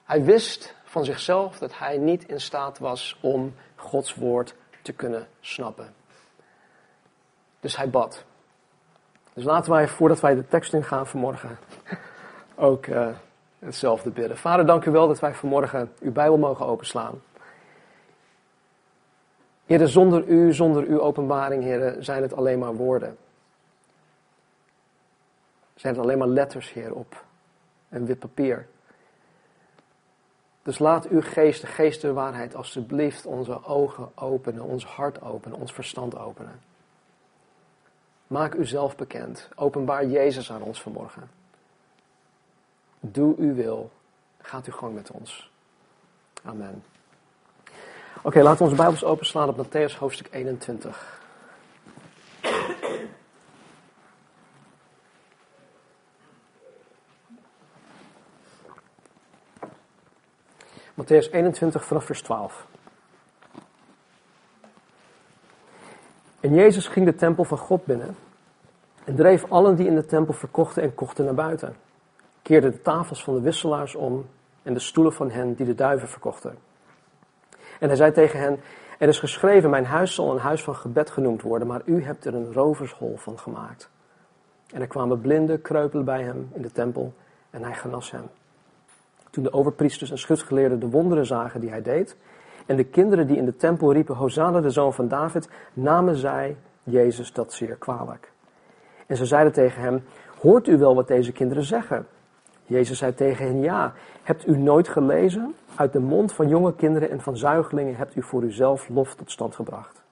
Hij 0.04 0.24
wist 0.24 0.74
van 0.84 1.04
zichzelf 1.04 1.58
dat 1.58 1.78
hij 1.78 1.98
niet 1.98 2.28
in 2.28 2.40
staat 2.40 2.78
was 2.78 3.18
om 3.20 3.54
Gods 3.76 4.14
woord 4.14 4.54
te 4.82 4.92
kunnen 4.92 5.28
snappen. 5.40 5.94
Dus 7.60 7.76
hij 7.76 7.90
bad. 7.90 8.24
Dus 9.32 9.44
laten 9.44 9.72
wij, 9.72 9.88
voordat 9.88 10.20
wij 10.20 10.34
de 10.34 10.46
tekst 10.46 10.72
ingaan 10.74 11.06
vanmorgen, 11.06 11.58
ook 12.56 12.86
uh, 12.86 13.08
hetzelfde 13.58 14.10
bidden. 14.10 14.36
Vader, 14.36 14.66
dank 14.66 14.84
u 14.84 14.90
wel 14.90 15.08
dat 15.08 15.20
wij 15.20 15.34
vanmorgen 15.34 15.92
uw 16.00 16.12
Bijbel 16.12 16.38
mogen 16.38 16.66
openslaan. 16.66 17.22
Heren, 19.64 19.88
zonder 19.88 20.26
u, 20.26 20.52
zonder 20.52 20.84
uw 20.84 21.00
openbaring, 21.00 21.62
heren, 21.62 22.04
zijn 22.04 22.22
het 22.22 22.34
alleen 22.34 22.58
maar 22.58 22.74
woorden. 22.74 23.16
Zijn 25.74 25.94
het 25.94 26.02
alleen 26.02 26.18
maar 26.18 26.28
letters, 26.28 26.72
Heer, 26.72 26.94
op 26.94 27.24
een 27.88 28.06
wit 28.06 28.18
papier. 28.18 28.66
Dus 30.62 30.78
laat 30.78 31.08
uw 31.08 31.20
geest, 31.22 31.60
de 31.60 31.66
geest 31.66 32.00
der 32.00 32.12
waarheid, 32.12 32.54
alsjeblieft 32.54 33.26
onze 33.26 33.64
ogen 33.64 34.08
openen, 34.14 34.62
ons 34.62 34.86
hart 34.86 35.22
openen, 35.22 35.58
ons 35.58 35.72
verstand 35.72 36.18
openen. 36.18 36.60
Maak 38.26 38.54
u 38.54 38.66
zelf 38.66 38.96
bekend. 38.96 39.48
Openbaar 39.54 40.06
Jezus 40.06 40.52
aan 40.52 40.62
ons 40.62 40.82
vanmorgen. 40.82 41.30
Doe 43.12 43.34
uw 43.38 43.54
wil. 43.54 43.90
Gaat 44.38 44.66
u 44.66 44.72
gang 44.72 44.94
met 44.94 45.10
ons. 45.10 45.50
Amen. 46.44 46.84
Oké, 48.22 48.42
laten 48.42 48.58
we 48.58 48.64
onze 48.64 48.76
Bijbels 48.76 49.04
openslaan 49.04 49.48
op 49.48 49.66
Matthäus 49.66 49.98
hoofdstuk 49.98 50.28
21. 50.30 51.20
Matthäus 60.94 61.30
21 61.30 61.84
vanaf 61.84 62.04
vers 62.04 62.22
12. 62.22 62.66
En 66.40 66.54
Jezus 66.54 66.86
ging 66.86 67.06
de 67.06 67.14
tempel 67.14 67.44
van 67.44 67.58
God 67.58 67.84
binnen 67.84 68.16
en 69.04 69.14
dreef 69.14 69.44
allen 69.50 69.76
die 69.76 69.86
in 69.86 69.94
de 69.94 70.06
tempel 70.06 70.34
verkochten 70.34 70.82
en 70.82 70.94
kochten 70.94 71.24
naar 71.24 71.34
buiten. 71.34 71.76
Keerde 72.46 72.70
de 72.70 72.82
tafels 72.82 73.24
van 73.24 73.34
de 73.34 73.40
wisselaars 73.40 73.94
om 73.94 74.26
en 74.62 74.74
de 74.74 74.80
stoelen 74.80 75.12
van 75.12 75.30
hen 75.30 75.54
die 75.54 75.66
de 75.66 75.74
duiven 75.74 76.08
verkochten. 76.08 76.58
En 77.80 77.88
hij 77.88 77.96
zei 77.96 78.12
tegen 78.12 78.40
hen, 78.40 78.60
er 78.98 79.08
is 79.08 79.18
geschreven, 79.18 79.70
mijn 79.70 79.84
huis 79.84 80.14
zal 80.14 80.32
een 80.32 80.38
huis 80.38 80.62
van 80.62 80.74
gebed 80.74 81.10
genoemd 81.10 81.42
worden, 81.42 81.68
maar 81.68 81.82
u 81.84 82.02
hebt 82.02 82.24
er 82.24 82.34
een 82.34 82.52
rovershol 82.52 83.16
van 83.16 83.38
gemaakt. 83.38 83.90
En 84.72 84.80
er 84.80 84.86
kwamen 84.86 85.20
blinden, 85.20 85.62
kreupelen 85.62 86.04
bij 86.04 86.22
hem 86.22 86.50
in 86.52 86.62
de 86.62 86.72
tempel 86.72 87.14
en 87.50 87.62
hij 87.62 87.74
genas 87.74 88.10
hem. 88.10 88.28
Toen 89.30 89.42
de 89.42 89.52
overpriesters 89.52 90.10
en 90.10 90.18
schriftgeleerden 90.18 90.80
de 90.80 90.88
wonderen 90.88 91.26
zagen 91.26 91.60
die 91.60 91.70
hij 91.70 91.82
deed, 91.82 92.16
en 92.66 92.76
de 92.76 92.84
kinderen 92.84 93.26
die 93.26 93.36
in 93.36 93.44
de 93.44 93.56
tempel 93.56 93.92
riepen, 93.92 94.14
Hosanna 94.14 94.60
de 94.60 94.70
zoon 94.70 94.94
van 94.94 95.08
David, 95.08 95.48
namen 95.72 96.16
zij 96.16 96.56
Jezus 96.82 97.32
dat 97.32 97.52
zeer 97.52 97.76
kwalijk. 97.76 98.32
En 99.06 99.16
ze 99.16 99.24
zeiden 99.24 99.52
tegen 99.52 99.82
hem, 99.82 100.04
hoort 100.40 100.66
u 100.66 100.78
wel 100.78 100.94
wat 100.94 101.08
deze 101.08 101.32
kinderen 101.32 101.64
zeggen? 101.64 102.06
Jezus 102.66 102.98
zei 102.98 103.14
tegen 103.14 103.46
hen, 103.46 103.60
ja, 103.60 103.94
hebt 104.22 104.46
u 104.46 104.56
nooit 104.56 104.88
gelezen? 104.88 105.54
Uit 105.74 105.92
de 105.92 106.00
mond 106.00 106.32
van 106.32 106.48
jonge 106.48 106.74
kinderen 106.74 107.10
en 107.10 107.20
van 107.20 107.36
zuigelingen 107.36 107.96
hebt 107.96 108.16
u 108.16 108.22
voor 108.22 108.42
uzelf 108.42 108.88
lof 108.88 109.14
tot 109.14 109.30
stand 109.30 109.54
gebracht. 109.54 110.02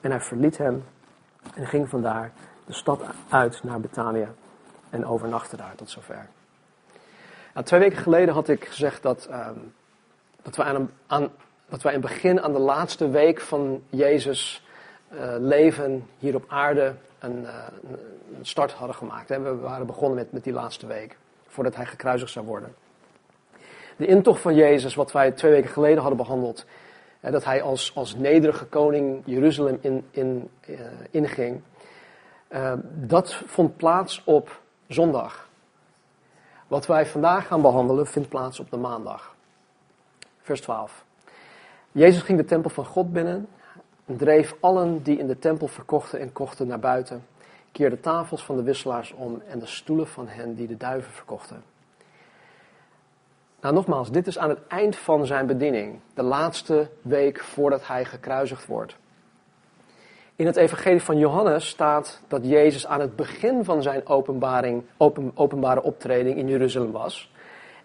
En 0.00 0.10
hij 0.10 0.20
verliet 0.20 0.58
hem 0.58 0.84
en 1.54 1.66
ging 1.66 1.88
vandaar 1.88 2.32
de 2.66 2.72
stad 2.72 3.02
uit 3.28 3.62
naar 3.62 3.80
Betania 3.80 4.28
en 4.90 5.06
overnachtte 5.06 5.56
daar 5.56 5.74
tot 5.74 5.90
zover. 5.90 6.28
Twee 7.64 7.80
weken 7.80 7.98
geleden 7.98 8.34
had 8.34 8.48
ik 8.48 8.64
gezegd 8.64 9.02
dat, 9.02 9.28
um, 9.30 9.74
dat, 10.42 10.56
we 10.56 10.64
aan, 10.64 10.90
aan, 11.06 11.28
dat 11.68 11.82
wij 11.82 11.92
in 11.92 12.00
het 12.00 12.10
begin 12.10 12.40
aan 12.40 12.52
de 12.52 12.58
laatste 12.58 13.08
week 13.08 13.40
van 13.40 13.82
Jezus 13.88 14.66
uh, 15.12 15.34
leven 15.38 16.06
hier 16.18 16.34
op 16.34 16.44
aarde 16.48 16.94
een, 17.18 17.46
een, 18.38 18.46
start 18.46 18.72
hadden 18.72 18.96
gemaakt. 18.96 19.28
We 19.28 19.56
waren 19.56 19.86
begonnen 19.86 20.18
met, 20.18 20.32
met 20.32 20.44
die 20.44 20.52
laatste 20.52 20.86
week, 20.86 21.16
voordat 21.52 21.76
hij 21.76 21.86
gekruisigd 21.86 22.32
zou 22.32 22.46
worden. 22.46 22.74
De 23.96 24.06
intocht 24.06 24.40
van 24.40 24.54
Jezus, 24.54 24.94
wat 24.94 25.12
wij 25.12 25.32
twee 25.32 25.52
weken 25.52 25.70
geleden 25.70 25.98
hadden 25.98 26.16
behandeld, 26.16 26.66
dat 27.20 27.44
hij 27.44 27.62
als, 27.62 27.94
als 27.94 28.16
nederige 28.16 28.64
koning 28.64 29.22
Jeruzalem 29.24 29.78
in, 29.80 30.04
in, 30.10 30.48
uh, 30.68 30.80
inging, 31.10 31.60
dat 32.82 33.34
vond 33.46 33.76
plaats 33.76 34.22
op 34.24 34.60
zondag. 34.86 35.48
Wat 36.66 36.86
wij 36.86 37.06
vandaag 37.06 37.46
gaan 37.46 37.62
behandelen 37.62 38.06
vindt 38.06 38.28
plaats 38.28 38.60
op 38.60 38.70
de 38.70 38.76
maandag. 38.76 39.34
Vers 40.40 40.60
12. 40.60 41.04
Jezus 41.92 42.22
ging 42.22 42.38
de 42.38 42.44
tempel 42.44 42.70
van 42.70 42.84
God 42.84 43.12
binnen 43.12 43.48
en 44.06 44.16
dreef 44.16 44.54
allen 44.60 45.02
die 45.02 45.18
in 45.18 45.26
de 45.26 45.38
tempel 45.38 45.68
verkochten 45.68 46.20
en 46.20 46.32
kochten 46.32 46.66
naar 46.66 46.78
buiten, 46.78 47.24
keerde 47.72 48.00
tafels 48.00 48.44
van 48.44 48.56
de 48.56 48.62
wisselaars 48.62 49.12
om 49.12 49.42
en 49.46 49.58
de 49.58 49.66
stoelen 49.66 50.06
van 50.06 50.28
hen 50.28 50.54
die 50.54 50.66
de 50.66 50.76
duiven 50.76 51.12
verkochten. 51.12 51.62
Nou, 53.60 53.74
nogmaals, 53.74 54.10
dit 54.10 54.26
is 54.26 54.38
aan 54.38 54.48
het 54.48 54.66
eind 54.68 54.96
van 54.96 55.26
zijn 55.26 55.46
bediening, 55.46 56.00
de 56.14 56.22
laatste 56.22 56.88
week 57.02 57.40
voordat 57.40 57.86
hij 57.86 58.04
gekruisigd 58.04 58.66
wordt. 58.66 58.96
In 60.36 60.46
het 60.46 60.56
evangelie 60.56 61.02
van 61.02 61.18
Johannes 61.18 61.68
staat 61.68 62.20
dat 62.28 62.44
Jezus 62.44 62.86
aan 62.86 63.00
het 63.00 63.16
begin 63.16 63.64
van 63.64 63.82
zijn 63.82 64.06
openbaring, 64.06 64.84
open, 64.96 65.32
openbare 65.34 65.82
optreding 65.82 66.36
in 66.36 66.48
Jeruzalem 66.48 66.92
was. 66.92 67.32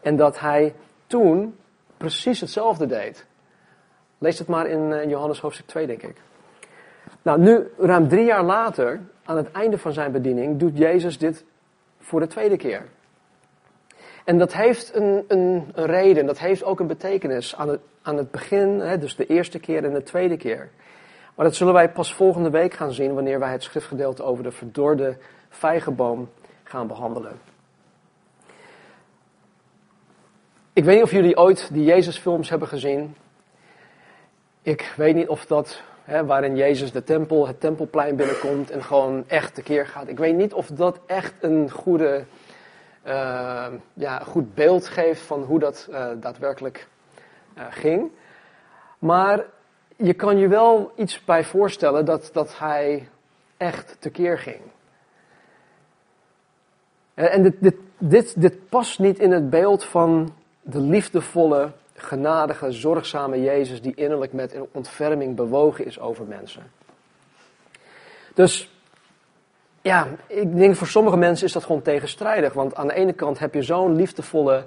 En 0.01 0.15
dat 0.15 0.39
hij 0.39 0.75
toen 1.07 1.57
precies 1.97 2.39
hetzelfde 2.41 2.85
deed. 2.85 3.25
Lees 4.17 4.39
het 4.39 4.47
maar 4.47 4.67
in 4.67 4.93
eh, 4.93 5.09
Johannes 5.09 5.39
hoofdstuk 5.39 5.67
2, 5.67 5.87
denk 5.87 6.01
ik. 6.01 6.21
Nou, 7.27 7.39
nu, 7.39 7.67
ruim 7.77 8.07
drie 8.07 8.25
jaar 8.25 8.43
later, 8.43 9.01
aan 9.25 9.37
het 9.37 9.51
einde 9.51 9.77
van 9.77 9.93
zijn 9.93 10.11
bediening, 10.11 10.59
doet 10.59 10.77
Jezus 10.77 11.17
dit 11.17 11.45
voor 11.99 12.19
de 12.19 12.27
tweede 12.27 12.57
keer. 12.57 12.85
En 14.25 14.37
dat 14.37 14.53
heeft 14.53 14.95
een, 14.95 15.25
een, 15.27 15.71
een 15.73 15.85
reden, 15.85 16.25
dat 16.25 16.39
heeft 16.39 16.63
ook 16.63 16.79
een 16.79 16.87
betekenis 16.87 17.55
aan 17.55 17.69
het, 17.69 17.79
aan 18.01 18.17
het 18.17 18.31
begin, 18.31 18.79
hè, 18.79 18.97
dus 18.97 19.15
de 19.15 19.25
eerste 19.25 19.59
keer 19.59 19.83
en 19.83 19.93
de 19.93 20.03
tweede 20.03 20.37
keer. 20.37 20.69
Maar 21.35 21.45
dat 21.45 21.55
zullen 21.55 21.73
wij 21.73 21.89
pas 21.91 22.13
volgende 22.13 22.49
week 22.49 22.73
gaan 22.73 22.91
zien 22.91 23.13
wanneer 23.13 23.39
wij 23.39 23.51
het 23.51 23.63
schriftgedeelte 23.63 24.23
over 24.23 24.43
de 24.43 24.51
verdorde 24.51 25.17
vijgenboom 25.49 26.29
gaan 26.63 26.87
behandelen. 26.87 27.39
Ik 30.73 30.83
weet 30.83 30.95
niet 30.95 31.03
of 31.03 31.11
jullie 31.11 31.37
ooit 31.37 31.73
die 31.73 31.83
Jezusfilms 31.83 32.49
hebben 32.49 32.67
gezien. 32.67 33.15
Ik 34.61 34.93
weet 34.97 35.15
niet 35.15 35.27
of 35.27 35.45
dat, 35.45 35.81
hè, 36.07 36.25
waarin 36.25 36.55
Jezus 36.55 36.91
de 36.91 37.03
tempel, 37.03 37.47
het 37.47 37.59
tempelplein 37.59 38.15
binnenkomt 38.15 38.71
en 38.71 38.83
gewoon 38.83 39.23
echt 39.27 39.55
tekeer 39.55 39.87
gaat. 39.87 40.07
Ik 40.07 40.17
weet 40.17 40.35
niet 40.35 40.53
of 40.53 40.67
dat 40.67 40.99
echt 41.05 41.33
een 41.39 41.71
goede, 41.71 42.25
uh, 43.07 43.67
ja, 43.93 44.19
goed 44.19 44.53
beeld 44.53 44.87
geeft 44.87 45.21
van 45.21 45.43
hoe 45.43 45.59
dat 45.59 45.87
uh, 45.89 46.07
daadwerkelijk 46.19 46.87
uh, 47.57 47.63
ging. 47.69 48.11
Maar 48.99 49.45
je 49.95 50.13
kan 50.13 50.37
je 50.37 50.47
wel 50.47 50.91
iets 50.95 51.23
bij 51.23 51.43
voorstellen 51.43 52.05
dat, 52.05 52.29
dat 52.33 52.57
hij 52.57 53.09
echt 53.57 53.95
tekeer 53.99 54.39
ging. 54.39 54.61
En 57.13 57.55
dit, 57.59 57.75
dit, 57.97 58.41
dit 58.41 58.69
past 58.69 58.99
niet 58.99 59.19
in 59.19 59.31
het 59.31 59.49
beeld 59.49 59.83
van 59.83 60.33
de 60.61 60.81
liefdevolle, 60.81 61.71
genadige, 61.97 62.71
zorgzame 62.71 63.41
Jezus 63.41 63.81
die 63.81 63.95
innerlijk 63.95 64.33
met 64.33 64.53
een 64.53 64.67
ontferming 64.71 65.35
bewogen 65.35 65.85
is 65.85 65.99
over 65.99 66.25
mensen. 66.25 66.71
Dus 68.33 68.69
ja, 69.81 70.07
ik 70.27 70.55
denk 70.55 70.75
voor 70.75 70.87
sommige 70.87 71.17
mensen 71.17 71.45
is 71.45 71.53
dat 71.53 71.63
gewoon 71.63 71.81
tegenstrijdig. 71.81 72.53
Want 72.53 72.75
aan 72.75 72.87
de 72.87 72.93
ene 72.93 73.13
kant 73.13 73.39
heb 73.39 73.53
je 73.53 73.61
zo'n 73.61 73.95
liefdevolle 73.95 74.65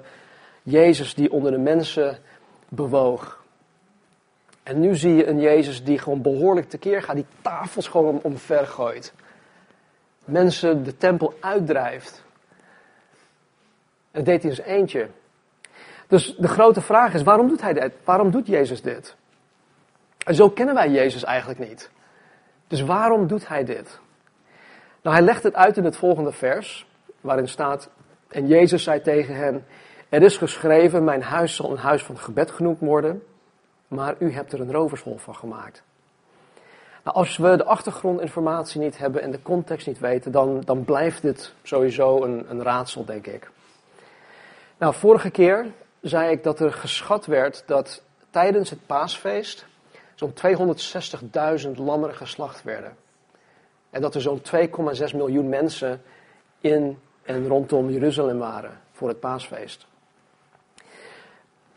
Jezus 0.63 1.13
die 1.13 1.31
onder 1.31 1.51
de 1.51 1.57
mensen 1.57 2.17
bewoog. 2.69 3.43
En 4.63 4.79
nu 4.79 4.95
zie 4.95 5.15
je 5.15 5.27
een 5.27 5.39
Jezus 5.39 5.83
die 5.83 5.99
gewoon 5.99 6.21
behoorlijk 6.21 6.69
tekeer 6.69 7.03
gaat, 7.03 7.15
die 7.15 7.25
tafels 7.41 7.87
gewoon 7.87 8.19
omver 8.21 8.67
gooit. 8.67 9.13
Mensen 10.25 10.83
de 10.83 10.97
tempel 10.97 11.33
uitdrijft. 11.39 12.23
En 14.11 14.23
dat 14.23 14.25
deed 14.25 14.41
hij 14.41 14.51
eens 14.51 14.61
eentje. 14.61 15.07
Dus 16.11 16.35
de 16.35 16.47
grote 16.47 16.81
vraag 16.81 17.13
is, 17.13 17.23
waarom 17.23 17.47
doet 17.47 17.61
hij 17.61 17.73
dit? 17.73 17.93
Waarom 18.03 18.31
doet 18.31 18.47
Jezus 18.47 18.81
dit? 18.81 19.15
En 20.25 20.35
zo 20.35 20.49
kennen 20.49 20.75
wij 20.75 20.89
Jezus 20.89 21.23
eigenlijk 21.23 21.59
niet. 21.59 21.89
Dus 22.67 22.81
waarom 22.81 23.27
doet 23.27 23.47
hij 23.47 23.63
dit? 23.63 23.99
Nou, 25.01 25.15
hij 25.15 25.25
legt 25.25 25.43
het 25.43 25.55
uit 25.55 25.77
in 25.77 25.85
het 25.85 25.97
volgende 25.97 26.31
vers, 26.31 26.87
waarin 27.21 27.47
staat, 27.47 27.89
en 28.27 28.47
Jezus 28.47 28.83
zei 28.83 29.01
tegen 29.01 29.35
hen, 29.35 29.65
er 30.09 30.21
is 30.21 30.37
geschreven, 30.37 31.03
mijn 31.03 31.21
huis 31.21 31.55
zal 31.55 31.71
een 31.71 31.77
huis 31.77 32.03
van 32.03 32.17
gebed 32.17 32.51
genoemd 32.51 32.79
worden 32.79 33.23
maar 33.91 34.15
u 34.19 34.31
hebt 34.31 34.53
er 34.53 34.61
een 34.61 34.71
rovershol 34.71 35.17
van 35.17 35.35
gemaakt. 35.35 35.83
Nou, 37.03 37.15
als 37.15 37.37
we 37.37 37.57
de 37.57 37.63
achtergrondinformatie 37.63 38.81
niet 38.81 38.97
hebben 38.97 39.21
en 39.21 39.31
de 39.31 39.41
context 39.41 39.87
niet 39.87 39.99
weten, 39.99 40.31
dan, 40.31 40.61
dan 40.65 40.83
blijft 40.83 41.21
dit 41.21 41.53
sowieso 41.63 42.23
een, 42.23 42.45
een 42.49 42.63
raadsel, 42.63 43.05
denk 43.05 43.27
ik. 43.27 43.51
Nou, 44.77 44.93
vorige 44.93 45.29
keer 45.29 45.65
zei 46.01 46.31
ik 46.31 46.43
dat 46.43 46.59
er 46.59 46.73
geschat 46.73 47.25
werd 47.25 47.63
dat 47.65 48.03
tijdens 48.29 48.69
het 48.69 48.85
paasfeest 48.85 49.65
zo'n 50.15 50.33
260.000 51.65 51.71
lammeren 51.75 52.15
geslacht 52.15 52.63
werden. 52.63 52.95
En 53.89 54.01
dat 54.01 54.15
er 54.15 54.21
zo'n 54.21 54.41
2,6 55.09 55.15
miljoen 55.15 55.49
mensen 55.49 56.01
in 56.59 56.99
en 57.23 57.47
rondom 57.47 57.89
Jeruzalem 57.89 58.37
waren 58.37 58.79
voor 58.91 59.07
het 59.07 59.19
paasfeest. 59.19 59.87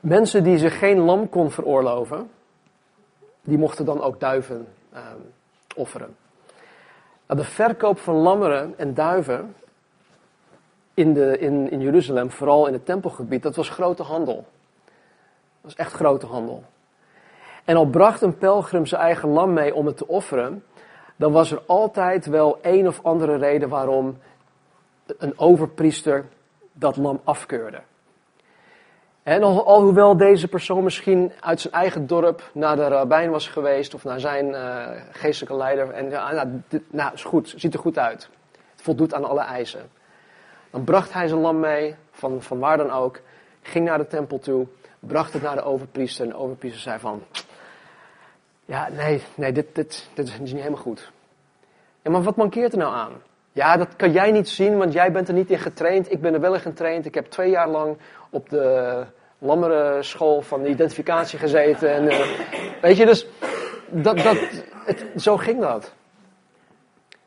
Mensen 0.00 0.42
die 0.42 0.58
zich 0.58 0.78
geen 0.78 0.98
lam 0.98 1.28
kon 1.28 1.50
veroorloven, 1.50 2.30
die 3.42 3.58
mochten 3.58 3.84
dan 3.84 4.02
ook 4.02 4.20
duiven 4.20 4.66
uh, 4.94 5.00
offeren. 5.76 6.16
Nou, 7.26 7.40
de 7.40 7.46
verkoop 7.46 7.98
van 7.98 8.14
lammeren 8.14 8.74
en 8.76 8.94
duiven 8.94 9.54
in, 10.94 11.14
de, 11.14 11.38
in, 11.38 11.70
in 11.70 11.80
Jeruzalem, 11.80 12.30
vooral 12.30 12.66
in 12.66 12.72
het 12.72 12.86
tempelgebied, 12.86 13.42
dat 13.42 13.56
was 13.56 13.68
grote 13.68 14.02
handel. 14.02 14.34
Dat 14.34 14.44
was 15.60 15.74
echt 15.74 15.92
grote 15.92 16.26
handel. 16.26 16.64
En 17.64 17.76
al 17.76 17.86
bracht 17.86 18.22
een 18.22 18.38
pelgrim 18.38 18.86
zijn 18.86 19.00
eigen 19.00 19.28
lam 19.28 19.52
mee 19.52 19.74
om 19.74 19.86
het 19.86 19.96
te 19.96 20.06
offeren, 20.06 20.64
dan 21.16 21.32
was 21.32 21.50
er 21.50 21.62
altijd 21.66 22.26
wel 22.26 22.58
een 22.62 22.88
of 22.88 23.00
andere 23.02 23.36
reden 23.36 23.68
waarom 23.68 24.18
een 25.18 25.38
overpriester 25.38 26.24
dat 26.72 26.96
lam 26.96 27.20
afkeurde. 27.24 27.80
En 29.22 29.42
alhoewel 29.42 30.16
deze 30.16 30.48
persoon 30.48 30.84
misschien 30.84 31.32
uit 31.40 31.60
zijn 31.60 31.74
eigen 31.74 32.06
dorp 32.06 32.50
naar 32.52 32.76
de 32.76 32.88
rabbijn 32.88 33.30
was 33.30 33.48
geweest 33.48 33.94
of 33.94 34.04
naar 34.04 34.20
zijn 34.20 34.48
uh, 34.48 34.88
geestelijke 35.10 35.56
leider. 35.56 35.90
En 35.90 36.10
ja, 36.10 36.32
nou, 36.32 36.62
nou, 36.90 37.12
is 37.12 37.24
goed, 37.24 37.54
ziet 37.56 37.74
er 37.74 37.80
goed 37.80 37.98
uit. 37.98 38.28
Het 38.72 38.82
voldoet 38.82 39.14
aan 39.14 39.24
alle 39.24 39.40
eisen. 39.40 39.90
Dan 40.74 40.84
bracht 40.84 41.12
hij 41.12 41.28
zijn 41.28 41.40
lam 41.40 41.60
mee, 41.60 41.94
van, 42.10 42.42
van 42.42 42.58
waar 42.58 42.76
dan 42.76 42.90
ook, 42.90 43.20
ging 43.62 43.84
naar 43.84 43.98
de 43.98 44.06
tempel 44.06 44.38
toe, 44.38 44.66
bracht 45.00 45.32
het 45.32 45.42
naar 45.42 45.54
de 45.54 45.62
overpriester. 45.62 46.24
En 46.24 46.30
de 46.30 46.36
overpriester 46.36 46.80
zei 46.80 46.98
van, 46.98 47.22
ja, 48.64 48.88
nee, 48.88 49.22
nee, 49.34 49.52
dit, 49.52 49.74
dit, 49.74 50.08
dit 50.14 50.26
is 50.28 50.38
niet 50.38 50.52
helemaal 50.52 50.78
goed. 50.78 51.12
Ja, 52.02 52.10
maar 52.10 52.22
wat 52.22 52.36
mankeert 52.36 52.72
er 52.72 52.78
nou 52.78 52.94
aan? 52.94 53.12
Ja, 53.52 53.76
dat 53.76 53.96
kan 53.96 54.12
jij 54.12 54.30
niet 54.30 54.48
zien, 54.48 54.76
want 54.76 54.92
jij 54.92 55.12
bent 55.12 55.28
er 55.28 55.34
niet 55.34 55.50
in 55.50 55.58
getraind. 55.58 56.12
Ik 56.12 56.20
ben 56.20 56.34
er 56.34 56.40
wel 56.40 56.54
in 56.54 56.60
getraind. 56.60 57.06
Ik 57.06 57.14
heb 57.14 57.26
twee 57.26 57.50
jaar 57.50 57.68
lang 57.68 57.96
op 58.30 58.48
de 58.48 59.04
lammere 59.38 60.02
school 60.02 60.42
van 60.42 60.62
de 60.62 60.68
identificatie 60.68 61.38
gezeten. 61.38 61.90
En, 61.90 62.04
uh, 62.04 62.26
weet 62.80 62.96
je, 62.96 63.06
dus 63.06 63.26
dat, 63.88 64.18
dat, 64.18 64.36
het, 64.84 65.04
zo 65.16 65.36
ging 65.36 65.60
dat. 65.60 65.94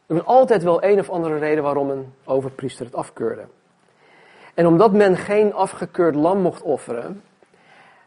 Er 0.07 0.15
was 0.15 0.25
altijd 0.25 0.63
wel 0.63 0.83
een 0.83 0.99
of 0.99 1.09
andere 1.09 1.37
reden 1.37 1.63
waarom 1.63 1.89
een 1.89 2.13
overpriester 2.25 2.85
het 2.85 2.95
afkeurde. 2.95 3.47
En 4.53 4.67
omdat 4.67 4.93
men 4.93 5.17
geen 5.17 5.53
afgekeurd 5.53 6.15
lam 6.15 6.41
mocht 6.41 6.61
offeren, 6.61 7.23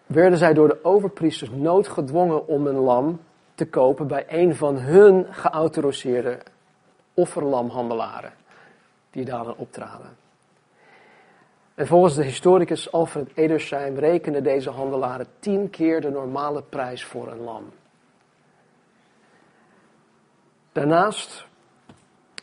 werden 0.07 0.38
zij 0.38 0.54
door 0.54 0.69
de 0.69 0.85
overpriesters 0.85 1.50
noodgedwongen 1.50 2.47
om 2.47 2.66
een 2.66 2.78
lam 2.78 3.21
te 3.54 3.66
kopen 3.66 4.07
bij 4.07 4.25
een 4.28 4.54
van 4.54 4.78
hun 4.78 5.26
geautoriseerde 5.30 6.38
offerlamhandelaren 7.14 8.33
die 9.11 9.25
daar 9.25 9.45
dan 9.45 9.57
optraden. 9.57 10.16
En 11.75 11.87
volgens 11.87 12.14
de 12.14 12.25
historicus 12.25 12.92
Alfred 12.92 13.30
Edersheim 13.35 13.99
rekenen 13.99 14.42
deze 14.42 14.71
handelaren 14.71 15.26
tien 15.38 15.71
keer 15.71 16.00
de 16.00 16.11
normale 16.11 16.62
prijs 16.62 17.04
voor 17.04 17.28
een 17.28 17.40
lam. 17.40 17.73
Daarnaast 20.73 21.49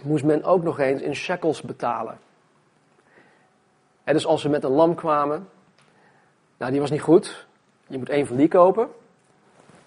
moest 0.03 0.23
men 0.23 0.43
ook 0.43 0.63
nog 0.63 0.79
eens 0.79 1.01
in 1.01 1.15
shekels 1.15 1.61
betalen. 1.61 2.19
En 4.03 4.13
dus 4.13 4.25
als 4.25 4.41
ze 4.41 4.49
met 4.49 4.63
een 4.63 4.71
lam 4.71 4.95
kwamen, 4.95 5.49
nou 6.57 6.71
die 6.71 6.81
was 6.81 6.91
niet 6.91 7.01
goed, 7.01 7.47
je 7.87 7.97
moet 7.97 8.09
één 8.09 8.27
van 8.27 8.35
die 8.35 8.47
kopen. 8.47 8.89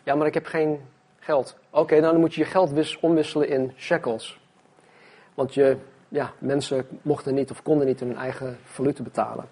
Ja, 0.03 0.15
maar 0.15 0.27
ik 0.27 0.35
heb 0.35 0.47
geen 0.47 0.81
geld. 1.19 1.57
Oké, 1.71 2.01
nou, 2.01 2.13
dan 2.13 2.21
moet 2.21 2.35
je 2.35 2.41
je 2.41 2.47
geld 2.47 2.99
omwisselen 3.01 3.49
in 3.49 3.73
shekels. 3.77 4.41
Want 5.35 5.55
je, 5.55 5.77
ja, 6.09 6.33
mensen 6.39 6.87
mochten 7.03 7.35
niet 7.35 7.51
of 7.51 7.63
konden 7.63 7.87
niet 7.87 8.01
hun 8.01 8.17
eigen 8.17 8.59
valuta 8.65 9.03
betalen. 9.03 9.49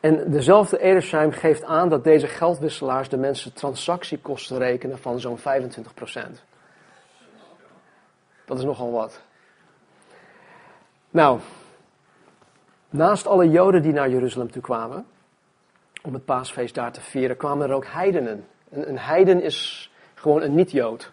En 0.00 0.30
dezelfde 0.30 0.78
Edersheim 0.78 1.32
geeft 1.32 1.64
aan 1.64 1.88
dat 1.88 2.04
deze 2.04 2.26
geldwisselaars 2.26 3.08
de 3.08 3.16
mensen 3.16 3.52
transactiekosten 3.52 4.58
rekenen 4.58 4.98
van 4.98 5.20
zo'n 5.20 5.38
25%. 5.38 5.42
Dat 8.44 8.58
is 8.58 8.64
nogal 8.64 8.92
wat. 8.92 9.20
Nou, 11.10 11.40
naast 12.90 13.26
alle 13.26 13.50
Joden 13.50 13.82
die 13.82 13.92
naar 13.92 14.10
Jeruzalem 14.10 14.50
toe 14.50 14.62
kwamen, 14.62 15.06
om 16.02 16.14
het 16.14 16.24
paasfeest 16.24 16.74
daar 16.74 16.92
te 16.92 17.00
vieren, 17.00 17.36
kwamen 17.36 17.68
er 17.68 17.74
ook 17.74 17.86
heidenen. 17.86 18.46
Een, 18.70 18.88
een 18.88 18.98
heiden 18.98 19.42
is 19.42 19.90
gewoon 20.14 20.42
een 20.42 20.54
niet-Jood. 20.54 21.10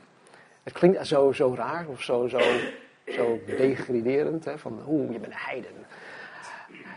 Het 0.63 0.73
klinkt 0.73 1.07
zo, 1.07 1.31
zo 1.31 1.53
raar 1.55 1.85
of 1.87 2.01
zo, 2.01 2.27
zo 2.27 2.39
zo 3.07 3.39
degraderend, 3.45 4.45
hè, 4.45 4.57
van 4.57 4.79
oeh, 4.87 5.11
je 5.11 5.19
bent 5.19 5.31
een 5.31 5.39
heiden. 5.39 5.71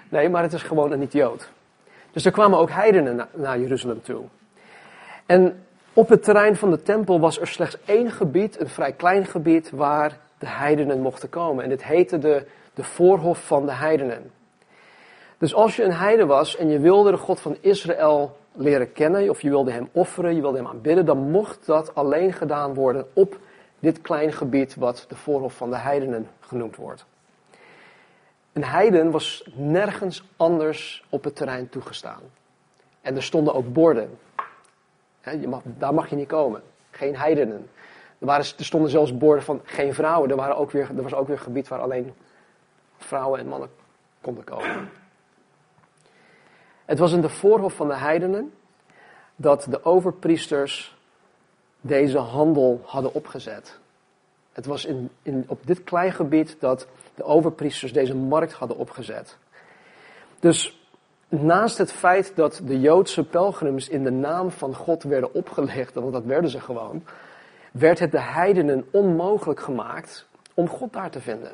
Nee, 0.09 0.29
maar 0.29 0.43
het 0.43 0.53
is 0.53 0.63
gewoon 0.63 0.93
een 0.93 0.99
niet-Jood. 0.99 1.51
Dus 2.11 2.25
er 2.25 2.33
kwamen 2.33 2.59
ook 2.59 2.71
heidenen 2.71 3.29
naar 3.35 3.59
Jeruzalem 3.59 4.03
toe. 4.03 4.25
En 5.27 5.65
op 5.93 6.09
het 6.09 6.23
terrein 6.23 6.57
van 6.57 6.71
de 6.71 6.83
tempel 6.83 7.21
was 7.21 7.41
er 7.41 7.47
slechts 7.47 7.77
één 7.85 8.11
gebied, 8.11 8.61
een 8.61 8.69
vrij 8.69 8.93
klein 8.93 9.27
gebied, 9.27 9.71
waar 9.71 10.19
de 10.39 10.49
heidenen 10.49 11.01
mochten 11.01 11.29
komen. 11.29 11.65
En 11.65 11.69
dit 11.69 11.85
heette 11.85 12.19
de, 12.19 12.47
de 12.79 12.85
voorhof 12.85 13.47
van 13.47 13.67
de 13.67 13.73
heidenen. 13.73 14.31
Dus 15.39 15.55
als 15.55 15.77
je 15.77 15.85
een 15.85 15.93
heide 15.93 16.27
was 16.27 16.57
en 16.57 16.69
je 16.69 16.79
wilde 16.79 17.11
de 17.11 17.17
God 17.17 17.41
van 17.41 17.57
Israël 17.61 18.37
leren 18.53 18.93
kennen, 18.93 19.31
of 19.31 19.43
je 19.43 19.49
wilde 19.49 19.71
hem 19.71 19.89
offeren, 19.93 20.35
je 20.35 20.41
wilde 20.41 20.57
hem 20.57 20.67
aanbidden, 20.67 21.07
dan 21.07 21.31
mocht 21.31 21.67
dat 21.67 21.95
alleen 21.95 22.33
gedaan 22.33 22.75
worden 22.75 23.07
op 23.13 23.39
dit 23.79 24.01
klein 24.01 24.33
gebied 24.33 24.75
wat 24.75 25.05
de 25.09 25.17
voorhof 25.17 25.55
van 25.55 25.71
de 25.71 25.77
heidenen 25.77 26.29
genoemd 26.41 26.77
wordt. 26.77 27.07
Een 28.53 28.65
heiden 28.65 29.11
was 29.11 29.51
nergens 29.55 30.25
anders 30.37 31.05
op 31.09 31.25
het 31.25 31.37
terrein 31.37 31.69
toegestaan. 31.69 32.23
En 33.01 33.17
er 33.17 33.23
stonden 33.23 33.55
ook 33.55 33.73
borden. 33.73 34.19
je 35.41 35.49
mag, 35.49 35.63
daar 35.65 35.95
mag 35.95 36.11
je 36.11 36.17
niet 36.17 36.29
komen. 36.29 36.63
Geen 36.91 37.17
heidenen. 37.17 37.69
Er, 38.19 38.27
waren, 38.27 38.45
er 38.59 38.65
stonden 38.65 38.91
zelfs 38.91 39.17
borden 39.17 39.45
van 39.45 39.61
geen 39.65 39.95
vrouwen. 39.95 40.31
Er, 40.31 40.37
waren 40.37 40.57
ook 40.57 40.71
weer, 40.71 40.89
er 40.97 41.03
was 41.03 41.15
ook 41.15 41.27
weer 41.27 41.37
een 41.37 41.43
gebied 41.43 41.69
waar 41.69 41.81
alleen 41.81 42.15
vrouwen 42.99 43.41
en 43.41 43.49
mannen 43.49 43.71
konden 44.21 44.45
komen. 44.45 44.91
Het 46.85 46.99
was 46.99 47.13
in 47.13 47.21
de 47.21 47.29
voorhof 47.29 47.75
van 47.75 47.89
de 47.89 47.97
heidenen 47.97 48.53
dat 49.37 49.67
de 49.71 49.85
overpriesters 49.85 50.97
deze 51.81 52.19
handel 52.19 52.81
hadden 52.85 53.15
opgezet. 53.15 53.79
Het 54.53 54.67
was 54.67 54.85
in, 54.85 55.11
in, 55.23 55.45
op 55.47 55.67
dit 55.67 55.85
klein 55.85 56.13
gebied 56.13 56.57
dat 56.59 56.87
de 57.15 57.25
overpriesters 57.25 57.93
deze 57.93 58.15
markt 58.15 58.53
hadden 58.53 58.77
opgezet. 58.77 59.37
Dus 60.41 60.81
naast 61.29 61.79
het 61.79 61.93
feit 61.93 62.33
dat 62.35 62.61
de 62.65 62.81
Joodse 62.81 63.25
pelgrims 63.25 63.89
in 63.89 64.05
de 64.05 64.11
naam 64.11 64.51
van 64.51 64.75
God 64.75 65.03
werden 65.03 65.35
opgelegd, 65.35 65.95
want 65.95 66.13
dat 66.13 66.25
werden 66.25 66.51
ze 66.51 66.61
gewoon, 66.61 67.05
werd 67.73 67.99
het 67.99 68.11
de 68.11 68.21
heidenen 68.21 68.87
onmogelijk 68.91 69.61
gemaakt 69.61 70.27
om 70.55 70.69
God 70.69 70.93
daar 70.93 71.11
te 71.11 71.21
vinden. 71.21 71.53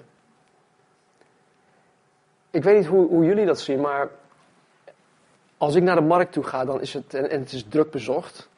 Ik 2.54 2.62
weet 2.62 2.76
niet 2.76 2.86
hoe, 2.86 3.08
hoe 3.08 3.24
jullie 3.24 3.46
dat 3.46 3.60
zien, 3.60 3.80
maar 3.80 4.08
als 5.58 5.74
ik 5.74 5.82
naar 5.82 5.96
de 5.96 6.02
markt 6.02 6.32
toe 6.32 6.44
ga, 6.44 6.64
dan 6.64 6.80
is 6.80 6.94
het, 6.94 7.14
en 7.14 7.40
het 7.40 7.52
is 7.52 7.64
druk 7.68 7.90
bezocht, 7.90 8.48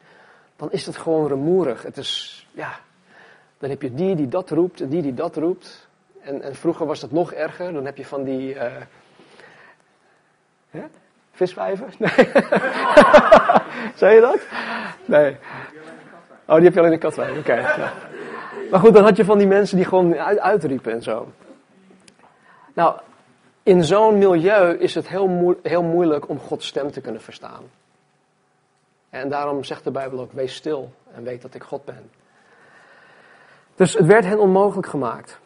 dan 0.56 0.72
is 0.72 0.86
het 0.86 0.96
gewoon 0.96 1.28
rumoerig. 1.28 1.82
Het 1.82 1.96
is, 1.96 2.46
ja, 2.52 2.78
dan 3.58 3.70
heb 3.70 3.82
je 3.82 3.94
die 3.94 4.14
die 4.14 4.28
dat 4.28 4.50
roept 4.50 4.80
en 4.80 4.88
die 4.88 5.02
die 5.02 5.14
dat 5.14 5.36
roept. 5.36 5.88
En, 6.20 6.42
en 6.42 6.54
vroeger 6.54 6.86
was 6.86 7.00
dat 7.00 7.10
nog 7.10 7.32
erger. 7.32 7.72
Dan 7.72 7.84
heb 7.84 7.96
je 7.96 8.04
van 8.04 8.24
die, 8.24 8.54
uh, 8.54 8.62
hè? 10.70 10.84
viswijven? 11.32 11.88
Nee. 11.98 12.30
Zei 14.00 14.14
je 14.14 14.20
dat? 14.20 14.40
Nee. 15.04 15.36
Oh, 16.46 16.54
die 16.54 16.64
heb 16.64 16.72
je 16.72 16.78
alleen 16.78 16.92
in 16.92 16.98
de 17.00 17.06
katwijn. 17.06 17.38
Oké. 17.38 17.54
Maar 18.70 18.80
goed, 18.80 18.94
dan 18.94 19.04
had 19.04 19.16
je 19.16 19.24
van 19.24 19.38
die 19.38 19.46
mensen 19.46 19.76
die 19.76 19.86
gewoon 19.86 20.16
uit, 20.16 20.38
uitriepen 20.38 20.92
en 20.92 21.02
zo. 21.02 21.32
Nou, 22.72 23.00
in 23.66 23.84
zo'n 23.84 24.18
milieu 24.18 24.78
is 24.78 24.94
het 24.94 25.08
heel, 25.08 25.82
moeilijk 25.82 26.28
om 26.28 26.38
Gods 26.38 26.66
stem 26.66 26.90
te 26.90 27.00
kunnen 27.00 27.20
verstaan. 27.20 27.62
En 29.10 29.28
daarom 29.28 29.64
zegt 29.64 29.84
de 29.84 29.90
Bijbel 29.90 30.20
ook, 30.20 30.32
wees 30.32 30.54
stil 30.54 30.92
en 31.12 31.22
weet 31.22 31.42
dat 31.42 31.54
ik 31.54 31.62
God 31.62 31.84
ben. 31.84 32.10
Dus 33.74 33.94
het 33.94 34.06
werd 34.06 34.24
hen 34.24 34.38
onmogelijk 34.38 34.86
gemaakt. 34.86 35.38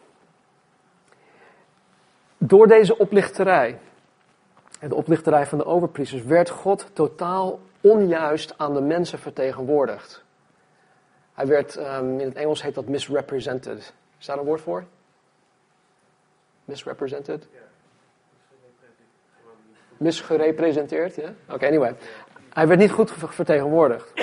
Door 2.37 2.67
deze 2.67 2.97
oplichterij, 2.97 3.79
de 4.79 4.95
oplichterij 4.95 5.45
van 5.45 5.57
de 5.57 5.65
overpriesters, 5.65 6.23
werd 6.23 6.49
God 6.49 6.85
totaal 6.93 7.59
onjuist 7.81 8.53
aan 8.57 8.73
de 8.73 8.81
mensen 8.81 9.19
vertegenwoordigd. 9.19 10.23
Hij 11.33 11.47
werd, 11.47 11.77
um, 11.77 12.19
in 12.19 12.27
het 12.27 12.37
Engels 12.37 12.61
heet 12.61 12.75
dat 12.75 12.87
misrepresented. 12.87 13.93
Is 14.19 14.25
daar 14.25 14.37
een 14.37 14.45
woord 14.45 14.61
voor? 14.61 14.83
Misrepresented? 16.65 17.47
Misgerepresenteerd, 20.01 21.15
ja? 21.15 21.33
Oké, 21.49 21.67
anyway. 21.67 21.95
Hij 22.53 22.67
werd 22.67 22.79
niet 22.79 22.91
goed 22.91 23.11
vertegenwoordigd. 23.15 24.13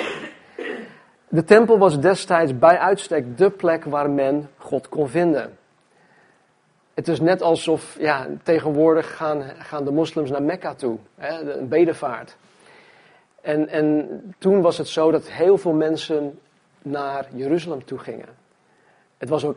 De 1.29 1.45
tempel 1.45 1.79
was 1.79 2.01
destijds 2.01 2.59
bij 2.59 2.79
uitstek 2.79 3.39
de 3.39 3.51
plek 3.51 3.85
waar 3.85 4.11
men 4.11 4.49
God 4.57 4.89
kon 4.89 5.09
vinden. 5.09 5.59
Het 6.95 7.09
is 7.09 7.21
net 7.21 7.43
alsof, 7.43 7.97
ja, 7.99 8.27
tegenwoordig 8.43 9.17
gaan, 9.17 9.43
gaan 9.59 9.85
de 9.85 9.93
moslims 9.93 10.31
naar 10.31 10.43
Mekka 10.43 10.75
toe, 10.75 10.99
hè, 11.15 11.59
een 11.59 11.69
bedevaart. 11.69 12.37
En, 13.41 13.69
en 13.69 14.09
toen 14.39 14.61
was 14.61 14.79
het 14.79 14.89
zo 14.89 15.11
dat 15.11 15.31
heel 15.31 15.59
veel 15.59 15.73
mensen 15.73 16.39
naar 16.83 17.27
Jeruzalem 17.35 17.85
toe 17.85 17.99
gingen. 17.99 18.29
Het 19.19 19.29
was 19.29 19.45
ook 19.45 19.57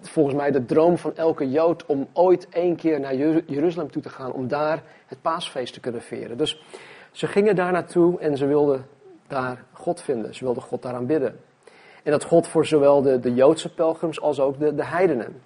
volgens 0.00 0.36
mij 0.36 0.50
de 0.50 0.64
droom 0.64 0.98
van 0.98 1.16
elke 1.16 1.50
Jood 1.50 1.86
om 1.86 2.08
ooit 2.12 2.48
één 2.48 2.76
keer 2.76 3.00
naar 3.00 3.14
Jeruzalem 3.46 3.90
toe 3.90 4.02
te 4.02 4.08
gaan, 4.08 4.32
om 4.32 4.48
daar 4.48 4.82
het 5.06 5.22
paasfeest 5.22 5.72
te 5.72 5.80
kunnen 5.80 6.02
vieren. 6.02 6.36
Dus 6.36 6.62
ze 7.12 7.26
gingen 7.26 7.56
daar 7.56 7.72
naartoe 7.72 8.20
en 8.20 8.36
ze 8.36 8.46
wilden 8.46 8.86
daar 9.26 9.64
God 9.72 10.00
vinden. 10.00 10.34
Ze 10.34 10.44
wilden 10.44 10.62
God 10.62 10.82
daaraan 10.82 11.06
bidden. 11.06 11.40
En 12.02 12.10
dat 12.10 12.24
God 12.24 12.46
voor 12.46 12.66
zowel 12.66 13.02
de, 13.02 13.20
de 13.20 13.34
Joodse 13.34 13.74
pelgrims 13.74 14.20
als 14.20 14.40
ook 14.40 14.58
de, 14.58 14.74
de 14.74 14.84
heidenen. 14.84 15.42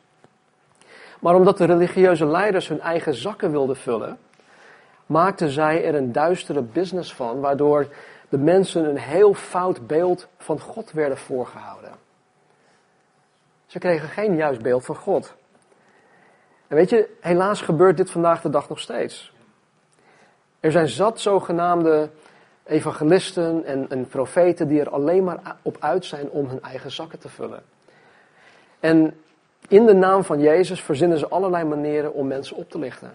Maar 1.21 1.35
omdat 1.35 1.59
de 1.59 1.65
religieuze 1.65 2.27
leiders 2.27 2.69
hun 2.69 2.81
eigen 2.81 3.15
zakken 3.15 3.51
wilden 3.51 3.77
vullen, 3.77 4.19
maakten 5.07 5.51
zij 5.51 5.85
er 5.85 5.95
een 5.95 6.13
duistere 6.13 6.63
business 6.63 7.15
van, 7.15 7.41
waardoor 7.41 7.87
de 8.29 8.39
mensen 8.39 8.89
een 8.89 8.99
heel 8.99 9.35
fout 9.35 9.87
beeld 9.87 10.29
van 10.37 10.61
God 10.61 10.93
werden 10.93 11.19
voorgehouden. 11.19 12.02
Ze 13.73 13.79
kregen 13.79 14.09
geen 14.09 14.37
juist 14.37 14.63
beeld 14.63 14.85
van 14.85 14.97
God. 14.97 15.35
En 16.69 16.77
weet 16.77 16.91
je, 16.91 17.09
helaas 17.21 17.61
gebeurt 17.61 17.97
dit 17.97 18.11
vandaag 18.11 18.41
de 18.41 18.51
dag 18.51 18.69
nog 18.69 18.81
steeds. 18.81 19.33
Er 20.61 20.73
zijn 20.73 20.89
zat 20.89 21.21
zogenaamde 21.21 22.11
evangelisten 22.65 23.65
en, 23.65 23.91
en 23.91 24.09
profeten 24.09 24.69
die 24.69 24.81
er 24.81 24.91
alleen 24.91 25.25
maar 25.25 25.57
op 25.63 25.77
uit 25.81 26.05
zijn 26.05 26.31
om 26.31 26.49
hun 26.49 26.63
eigen 26.63 26.91
zakken 26.91 27.19
te 27.19 27.29
vullen. 27.29 27.63
En 28.81 29.21
in 29.69 29.87
de 29.87 29.95
naam 29.95 30.25
van 30.25 30.41
Jezus 30.41 30.83
verzinnen 30.83 31.19
ze 31.19 31.29
allerlei 31.29 31.65
manieren 31.65 32.13
om 32.13 32.27
mensen 32.27 32.57
op 32.57 32.71
te 32.71 32.79
lichten. 32.79 33.15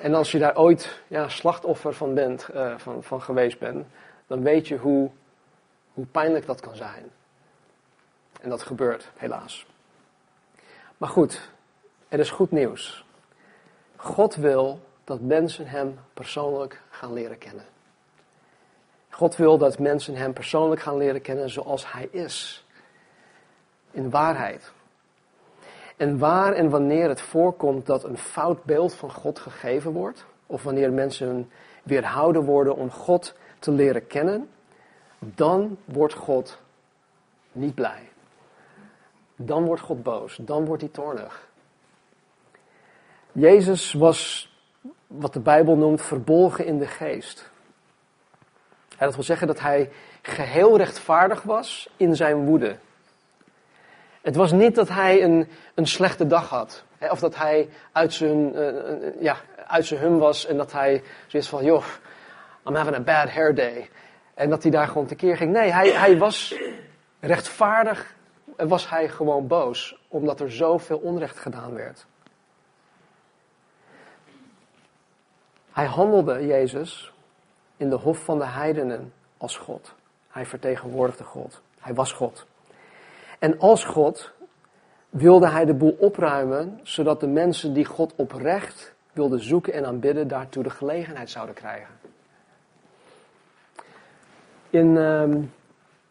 En 0.00 0.14
als 0.14 0.32
je 0.32 0.38
daar 0.38 0.56
ooit 0.56 1.00
ja, 1.06 1.28
slachtoffer 1.28 1.94
van, 1.94 2.14
bent, 2.14 2.48
uh, 2.54 2.78
van, 2.78 3.02
van 3.02 3.22
geweest 3.22 3.58
bent, 3.58 3.86
dan 4.26 4.42
weet 4.42 4.68
je 4.68 4.76
hoe, 4.76 5.10
hoe 5.92 6.06
pijnlijk 6.06 6.46
dat 6.46 6.60
kan 6.60 6.76
zijn. 6.76 7.10
En 8.40 8.48
dat 8.50 8.62
gebeurt, 8.62 9.10
helaas. 9.16 9.66
Maar 10.96 11.08
goed, 11.08 11.50
er 12.08 12.18
is 12.18 12.30
goed 12.30 12.50
nieuws. 12.50 13.04
God 13.96 14.34
wil 14.34 14.80
dat 15.04 15.20
mensen 15.20 15.66
Hem 15.66 15.98
persoonlijk 16.14 16.80
gaan 16.90 17.12
leren 17.12 17.38
kennen. 17.38 17.64
God 19.10 19.36
wil 19.36 19.58
dat 19.58 19.78
mensen 19.78 20.14
Hem 20.14 20.32
persoonlijk 20.32 20.80
gaan 20.80 20.96
leren 20.96 21.20
kennen 21.20 21.50
zoals 21.50 21.92
Hij 21.92 22.08
is. 22.10 22.66
In 23.90 24.10
waarheid. 24.10 24.72
En 25.96 26.18
waar 26.18 26.52
en 26.52 26.70
wanneer 26.70 27.08
het 27.08 27.20
voorkomt 27.20 27.86
dat 27.86 28.04
een 28.04 28.18
fout 28.18 28.64
beeld 28.64 28.94
van 28.94 29.10
God 29.12 29.38
gegeven 29.38 29.92
wordt, 29.92 30.24
of 30.46 30.62
wanneer 30.62 30.92
mensen 30.92 31.50
weerhouden 31.82 32.44
worden 32.44 32.76
om 32.76 32.90
God 32.90 33.34
te 33.58 33.70
leren 33.70 34.06
kennen, 34.06 34.50
dan 35.18 35.76
wordt 35.84 36.14
God 36.14 36.58
niet 37.52 37.74
blij. 37.74 38.08
Dan 39.42 39.64
wordt 39.64 39.82
God 39.82 40.02
boos, 40.02 40.36
dan 40.40 40.64
wordt 40.64 40.82
hij 40.82 40.90
toornig. 40.90 41.48
Jezus 43.32 43.92
was 43.92 44.50
wat 45.06 45.32
de 45.32 45.40
Bijbel 45.40 45.76
noemt 45.76 46.02
verbolgen 46.02 46.66
in 46.66 46.78
de 46.78 46.86
geest. 46.86 47.50
Dat 48.98 49.14
wil 49.14 49.24
zeggen 49.24 49.46
dat 49.46 49.60
hij 49.60 49.90
geheel 50.22 50.76
rechtvaardig 50.76 51.42
was 51.42 51.90
in 51.96 52.16
zijn 52.16 52.44
woede. 52.44 52.76
Het 54.20 54.36
was 54.36 54.52
niet 54.52 54.74
dat 54.74 54.88
hij 54.88 55.22
een, 55.22 55.48
een 55.74 55.86
slechte 55.86 56.26
dag 56.26 56.48
had. 56.48 56.84
Hè, 56.98 57.10
of 57.10 57.20
dat 57.20 57.36
hij 57.36 57.68
uit 57.92 58.12
zijn, 58.12 58.54
uh, 58.54 59.22
ja, 59.22 59.36
uit 59.66 59.86
zijn 59.86 60.00
hum 60.00 60.18
was 60.18 60.46
en 60.46 60.56
dat 60.56 60.72
hij 60.72 61.02
zoiets 61.26 61.48
van, 61.48 61.64
joh, 61.64 61.84
I'm 62.66 62.74
having 62.74 62.96
a 62.96 63.00
bad 63.00 63.30
hair 63.30 63.54
day. 63.54 63.88
En 64.34 64.50
dat 64.50 64.62
hij 64.62 64.70
daar 64.70 64.86
gewoon 64.86 65.06
tekeer 65.06 65.36
ging. 65.36 65.52
Nee, 65.52 65.72
hij, 65.72 65.90
hij 65.90 66.18
was 66.18 66.54
rechtvaardig 67.20 68.14
was 68.68 68.88
hij 68.88 69.08
gewoon 69.08 69.46
boos. 69.46 70.02
Omdat 70.08 70.40
er 70.40 70.52
zoveel 70.52 70.98
onrecht 70.98 71.38
gedaan 71.38 71.74
werd. 71.74 72.06
Hij 75.72 75.86
handelde, 75.86 76.46
Jezus, 76.46 77.12
in 77.76 77.88
de 77.88 77.96
hof 77.96 78.24
van 78.24 78.38
de 78.38 78.46
heidenen 78.46 79.12
als 79.36 79.56
God. 79.56 79.94
Hij 80.28 80.46
vertegenwoordigde 80.46 81.24
God. 81.24 81.60
Hij 81.78 81.94
was 81.94 82.12
God. 82.12 82.46
En 83.38 83.58
als 83.58 83.84
God 83.84 84.32
wilde 85.08 85.48
hij 85.48 85.64
de 85.64 85.74
boel 85.74 85.96
opruimen, 85.98 86.80
zodat 86.82 87.20
de 87.20 87.26
mensen 87.26 87.72
die 87.72 87.84
God 87.84 88.12
oprecht 88.16 88.94
wilden 89.12 89.42
zoeken 89.42 89.72
en 89.72 89.86
aanbidden, 89.86 90.28
daartoe 90.28 90.62
de 90.62 90.70
gelegenheid 90.70 91.30
zouden 91.30 91.54
krijgen. 91.54 91.94
In, 94.70 94.86
uh, 94.86 95.36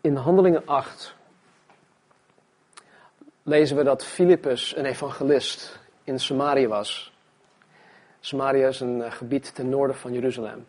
in 0.01 0.15
Handelingen 0.15 0.65
8 0.65 1.15
lezen 3.49 3.77
we 3.77 3.83
dat 3.83 4.05
Filippus, 4.05 4.75
een 4.75 4.85
evangelist, 4.85 5.79
in 6.03 6.19
Samaria 6.19 6.67
was. 6.67 7.13
Samaria 8.19 8.67
is 8.67 8.79
een 8.79 9.01
eh, 9.01 9.12
gebied 9.12 9.55
ten 9.55 9.69
noorden 9.69 9.95
van 9.95 10.13
Jeruzalem. 10.13 10.65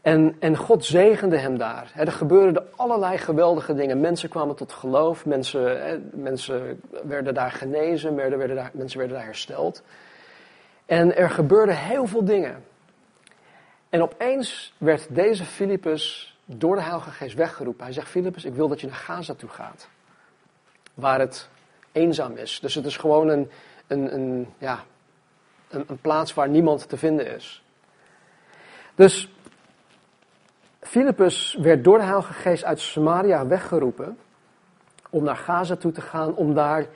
En, 0.00 0.36
en 0.38 0.56
God 0.56 0.84
zegende 0.84 1.36
hem 1.36 1.58
daar. 1.58 1.92
er 1.94 2.12
gebeurden 2.12 2.66
allerlei 2.76 3.18
geweldige 3.18 3.74
dingen. 3.74 4.00
Mensen 4.00 4.28
kwamen 4.28 4.56
tot 4.56 4.72
geloof, 4.72 5.26
mensen, 5.26 6.10
mensen 6.14 6.80
werden 7.04 7.34
daar 7.34 7.50
genezen, 7.50 8.14
werden, 8.14 8.56
daar, 8.56 8.70
mensen 8.72 8.98
werden 8.98 9.16
daar 9.16 9.26
hersteld. 9.26 9.82
En 10.86 11.16
er 11.16 11.30
gebeurden 11.30 11.76
heel 11.76 12.06
veel 12.06 12.24
dingen. 12.24 12.64
En 13.88 14.02
opeens 14.02 14.74
werd 14.78 15.06
deze 15.14 15.44
Filippus 15.44 16.36
door 16.44 16.76
de 16.76 16.82
Heilige 16.82 17.10
Geest 17.10 17.34
weggeroepen. 17.34 17.84
Hij 17.84 17.92
zegt, 17.92 18.08
Filippus, 18.08 18.44
ik 18.44 18.54
wil 18.54 18.68
dat 18.68 18.80
je 18.80 18.86
naar 18.86 18.96
Gaza 18.96 19.34
toe 19.34 19.48
gaat. 19.48 19.88
Waar 20.94 21.20
het 21.20 21.48
eenzaam 21.96 22.36
is. 22.36 22.60
Dus 22.60 22.74
het 22.74 22.86
is 22.86 22.96
gewoon 22.96 23.28
een, 23.28 23.50
een, 23.86 24.14
een 24.14 24.48
ja, 24.58 24.84
een, 25.68 25.84
een 25.86 25.98
plaats 26.00 26.34
waar 26.34 26.48
niemand 26.48 26.88
te 26.88 26.96
vinden 26.96 27.34
is. 27.34 27.62
Dus 28.94 29.30
Filippus 30.80 31.56
werd 31.60 31.84
door 31.84 31.98
de 31.98 32.04
Heilige 32.04 32.32
Geest 32.32 32.64
uit 32.64 32.80
Samaria 32.80 33.46
weggeroepen 33.46 34.18
om 35.10 35.24
naar 35.24 35.36
Gaza 35.36 35.76
toe 35.76 35.92
te 35.92 36.00
gaan, 36.00 36.34
om 36.34 36.54
daar 36.54 36.86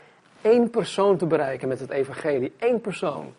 één 0.42 0.70
persoon 0.70 1.16
te 1.16 1.26
bereiken 1.26 1.68
met 1.68 1.80
het 1.80 1.90
evangelie. 1.90 2.52
Eén 2.58 2.80
persoon. 2.80 3.34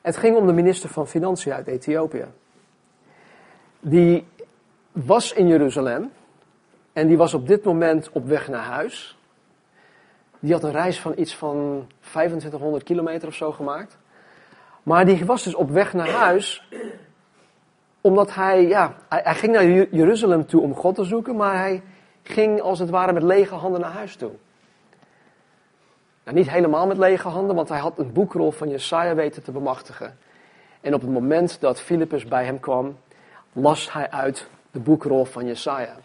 Het 0.00 0.16
ging 0.16 0.36
om 0.36 0.46
de 0.46 0.52
minister 0.52 0.88
van 0.88 1.06
Financiën 1.06 1.52
uit 1.52 1.66
Ethiopië. 1.66 2.26
Die 3.80 4.26
was 4.92 5.32
in 5.32 5.46
Jeruzalem 5.46 6.10
en 6.92 7.06
die 7.06 7.16
was 7.16 7.34
op 7.34 7.46
dit 7.46 7.64
moment 7.64 8.10
op 8.12 8.26
weg 8.26 8.48
naar 8.48 8.64
huis. 8.64 9.18
Die 10.44 10.52
had 10.52 10.62
een 10.62 10.72
reis 10.72 11.00
van 11.00 11.12
iets 11.16 11.36
van 11.36 11.86
2500 12.00 12.82
kilometer 12.82 13.28
of 13.28 13.34
zo 13.34 13.52
gemaakt. 13.52 13.98
Maar 14.82 15.04
die 15.04 15.24
was 15.24 15.42
dus 15.42 15.54
op 15.54 15.70
weg 15.70 15.92
naar 15.92 16.10
huis. 16.10 16.68
Omdat 18.00 18.34
hij, 18.34 18.66
ja, 18.66 18.94
hij, 19.08 19.34
ging 19.34 19.52
naar 19.52 19.64
Jeruzalem 19.90 20.46
toe 20.46 20.60
om 20.60 20.74
God 20.74 20.94
te 20.94 21.04
zoeken. 21.04 21.36
Maar 21.36 21.56
hij 21.56 21.82
ging 22.22 22.60
als 22.60 22.78
het 22.78 22.90
ware 22.90 23.12
met 23.12 23.22
lege 23.22 23.54
handen 23.54 23.80
naar 23.80 23.92
huis 23.92 24.16
toe. 24.16 24.30
Nou, 26.24 26.36
niet 26.36 26.50
helemaal 26.50 26.86
met 26.86 26.98
lege 26.98 27.28
handen, 27.28 27.56
want 27.56 27.68
hij 27.68 27.78
had 27.78 27.98
een 27.98 28.12
boekrol 28.12 28.50
van 28.50 28.68
Jesaja 28.68 29.14
weten 29.14 29.42
te 29.42 29.52
bemachtigen. 29.52 30.18
En 30.80 30.94
op 30.94 31.00
het 31.00 31.10
moment 31.10 31.60
dat 31.60 31.80
Filippus 31.80 32.24
bij 32.24 32.44
hem 32.44 32.60
kwam, 32.60 32.96
las 33.52 33.92
hij 33.92 34.10
uit 34.10 34.48
de 34.70 34.80
boekrol 34.80 35.24
van 35.24 35.46
Jesaja. 35.46 35.96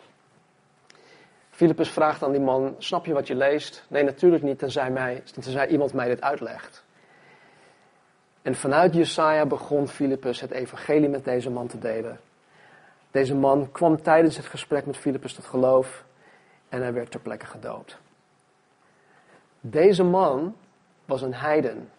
Filippus 1.60 1.89
vraagt 1.89 2.24
aan 2.24 2.32
die 2.32 2.41
man, 2.41 2.76
snap 2.78 3.06
je 3.06 3.13
wat 3.13 3.28
je 3.28 3.36
leest? 3.36 3.86
Nee, 3.88 4.04
natuurlijk 4.04 4.43
niet, 4.43 4.60
tenzij, 4.60 4.91
mij, 4.91 5.24
tenzij 5.34 5.67
iemand 5.67 5.93
mij 5.93 6.08
dit 6.08 6.22
uitlegt. 6.22 6.84
En 8.41 8.56
vanuit 8.56 8.93
Jesaja 8.93 9.45
begon 9.45 9.88
Filippus 9.88 10.41
het 10.41 10.52
evangelie 10.52 11.10
met 11.10 11.24
deze 11.24 11.50
man 11.50 11.67
te 11.67 11.80
delen. 11.80 12.19
Deze 13.12 13.36
man 13.36 13.72
kwam 13.72 14.02
tijdens 14.02 14.38
het 14.38 14.45
gesprek 14.45 14.86
met 14.86 14.98
Filippus 14.98 15.34
tot 15.34 15.45
geloof 15.45 16.04
en 16.69 16.82
hij 16.82 16.93
werd 16.93 17.12
ter 17.12 17.19
plekke 17.19 17.45
gedoopt. 17.45 17.98
Deze 19.60 20.04
man 20.04 20.56
was 21.06 21.22
een 21.22 21.36
heiden. 21.36 21.89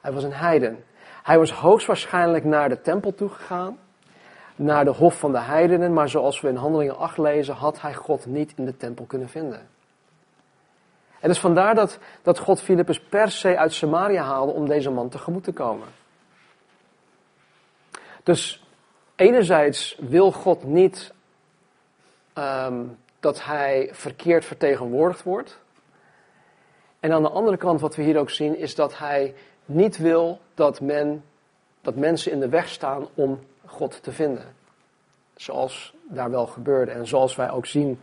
Hij 0.00 0.12
was 0.12 0.24
een 0.24 0.34
heiden. 0.34 0.84
Hij 1.22 1.38
was 1.38 1.52
hoogstwaarschijnlijk 1.52 2.44
naar 2.44 2.68
de 2.68 2.80
tempel 2.80 3.14
toegegaan 3.14 3.78
naar 4.56 4.84
de 4.84 4.90
hof 4.90 5.18
van 5.18 5.32
de 5.32 5.40
heidenen, 5.40 5.92
maar 5.92 6.08
zoals 6.08 6.40
we 6.40 6.48
in 6.48 6.56
Handelingen 6.56 6.96
8 6.96 7.18
lezen, 7.18 7.54
had 7.54 7.80
hij 7.80 7.94
God 7.94 8.26
niet 8.26 8.52
in 8.56 8.64
de 8.64 8.76
tempel 8.76 9.04
kunnen 9.04 9.28
vinden. 9.28 9.68
En 11.20 11.28
dus 11.28 11.40
vandaar 11.40 11.74
dat, 11.74 11.98
dat 12.22 12.38
God 12.38 12.62
Filippus 12.62 13.00
per 13.00 13.30
se 13.30 13.58
uit 13.58 13.72
Samaria 13.72 14.22
haalde 14.22 14.52
om 14.52 14.68
deze 14.68 14.90
man 14.90 15.08
tegemoet 15.08 15.44
te 15.44 15.52
komen. 15.52 15.88
Dus 18.22 18.64
enerzijds 19.16 19.96
wil 20.00 20.32
God 20.32 20.64
niet 20.64 21.12
um, 22.38 22.98
dat 23.20 23.44
hij 23.44 23.88
verkeerd 23.92 24.44
vertegenwoordigd 24.44 25.22
wordt. 25.22 25.58
En 27.00 27.12
aan 27.12 27.22
de 27.22 27.30
andere 27.30 27.56
kant, 27.56 27.80
wat 27.80 27.96
we 27.96 28.02
hier 28.02 28.18
ook 28.18 28.30
zien, 28.30 28.56
is 28.58 28.74
dat 28.74 28.98
hij 28.98 29.34
niet 29.64 29.96
wil 29.96 30.40
dat, 30.54 30.80
men, 30.80 31.24
dat 31.80 31.96
mensen 31.96 32.32
in 32.32 32.40
de 32.40 32.48
weg 32.48 32.68
staan 32.68 33.08
om 33.14 33.40
God 33.72 34.02
te 34.02 34.12
vinden. 34.12 34.54
Zoals 35.34 35.94
daar 36.02 36.30
wel 36.30 36.46
gebeurde 36.46 36.92
en 36.92 37.06
zoals 37.06 37.36
wij 37.36 37.50
ook 37.50 37.66
zien 37.66 38.00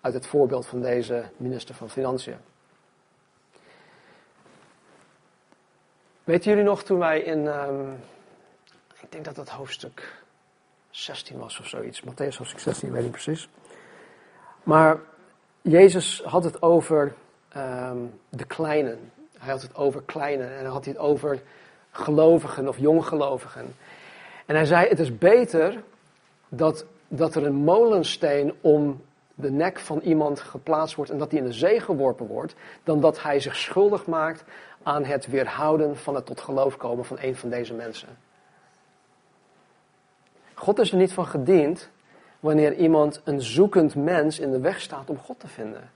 uit 0.00 0.14
het 0.14 0.26
voorbeeld 0.26 0.66
van 0.66 0.80
deze 0.80 1.24
minister 1.36 1.74
van 1.74 1.90
Financiën. 1.90 2.36
Weten 6.24 6.50
jullie 6.50 6.64
nog 6.64 6.82
toen 6.82 6.98
wij 6.98 7.20
in, 7.20 7.46
um, 7.46 7.98
ik 9.00 9.12
denk 9.12 9.24
dat 9.24 9.36
dat 9.36 9.48
hoofdstuk 9.48 10.22
16 10.90 11.38
was 11.38 11.58
of 11.60 11.66
zoiets, 11.66 12.02
Matthäus 12.02 12.36
hoofdstuk 12.36 12.58
16, 12.58 12.88
ik 12.88 12.94
weet 12.94 13.02
niet 13.02 13.12
precies. 13.12 13.48
Maar 14.62 15.00
Jezus 15.60 16.22
had 16.24 16.44
het 16.44 16.62
over 16.62 17.14
um, 17.56 18.20
de 18.28 18.44
kleinen. 18.44 19.12
Hij 19.38 19.50
had 19.50 19.62
het 19.62 19.74
over 19.74 20.02
kleine 20.02 20.44
en 20.44 20.62
dan 20.62 20.72
had 20.72 20.84
hij 20.84 20.92
het 20.92 21.02
over 21.02 21.42
gelovigen 21.90 22.68
of 22.68 22.78
jonggelovigen. 22.78 23.74
En 24.46 24.54
hij 24.54 24.64
zei, 24.64 24.88
het 24.88 24.98
is 24.98 25.18
beter 25.18 25.82
dat, 26.48 26.86
dat 27.08 27.34
er 27.34 27.46
een 27.46 27.54
molensteen 27.54 28.54
om 28.60 29.00
de 29.34 29.50
nek 29.50 29.78
van 29.78 30.00
iemand 30.00 30.40
geplaatst 30.40 30.94
wordt 30.94 31.10
en 31.10 31.18
dat 31.18 31.30
die 31.30 31.38
in 31.38 31.44
de 31.44 31.52
zee 31.52 31.80
geworpen 31.80 32.26
wordt, 32.26 32.54
dan 32.84 33.00
dat 33.00 33.22
hij 33.22 33.40
zich 33.40 33.56
schuldig 33.56 34.06
maakt 34.06 34.44
aan 34.82 35.04
het 35.04 35.26
weerhouden 35.26 35.96
van 35.96 36.14
het 36.14 36.26
tot 36.26 36.40
geloof 36.40 36.76
komen 36.76 37.04
van 37.04 37.18
een 37.20 37.36
van 37.36 37.50
deze 37.50 37.74
mensen. 37.74 38.08
God 40.54 40.78
is 40.78 40.90
er 40.90 40.98
niet 40.98 41.12
van 41.12 41.26
gediend 41.26 41.90
wanneer 42.40 42.74
iemand 42.74 43.20
een 43.24 43.40
zoekend 43.40 43.94
mens 43.94 44.38
in 44.38 44.50
de 44.50 44.60
weg 44.60 44.80
staat 44.80 45.10
om 45.10 45.18
God 45.18 45.40
te 45.40 45.48
vinden. 45.48 45.90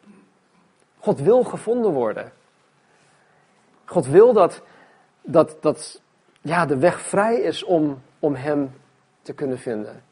God 0.98 1.20
wil 1.20 1.44
gevonden 1.44 1.92
worden. 1.92 2.32
God 3.84 4.06
wil 4.06 4.32
dat, 4.32 4.62
dat, 5.22 5.56
dat 5.60 6.00
ja, 6.46 6.66
de 6.66 6.78
weg 6.78 7.00
vrij 7.00 7.40
is 7.40 7.64
om, 7.64 8.02
om 8.18 8.34
Hem 8.34 8.70
te 9.22 9.32
kunnen 9.32 9.58
vinden. 9.58 10.02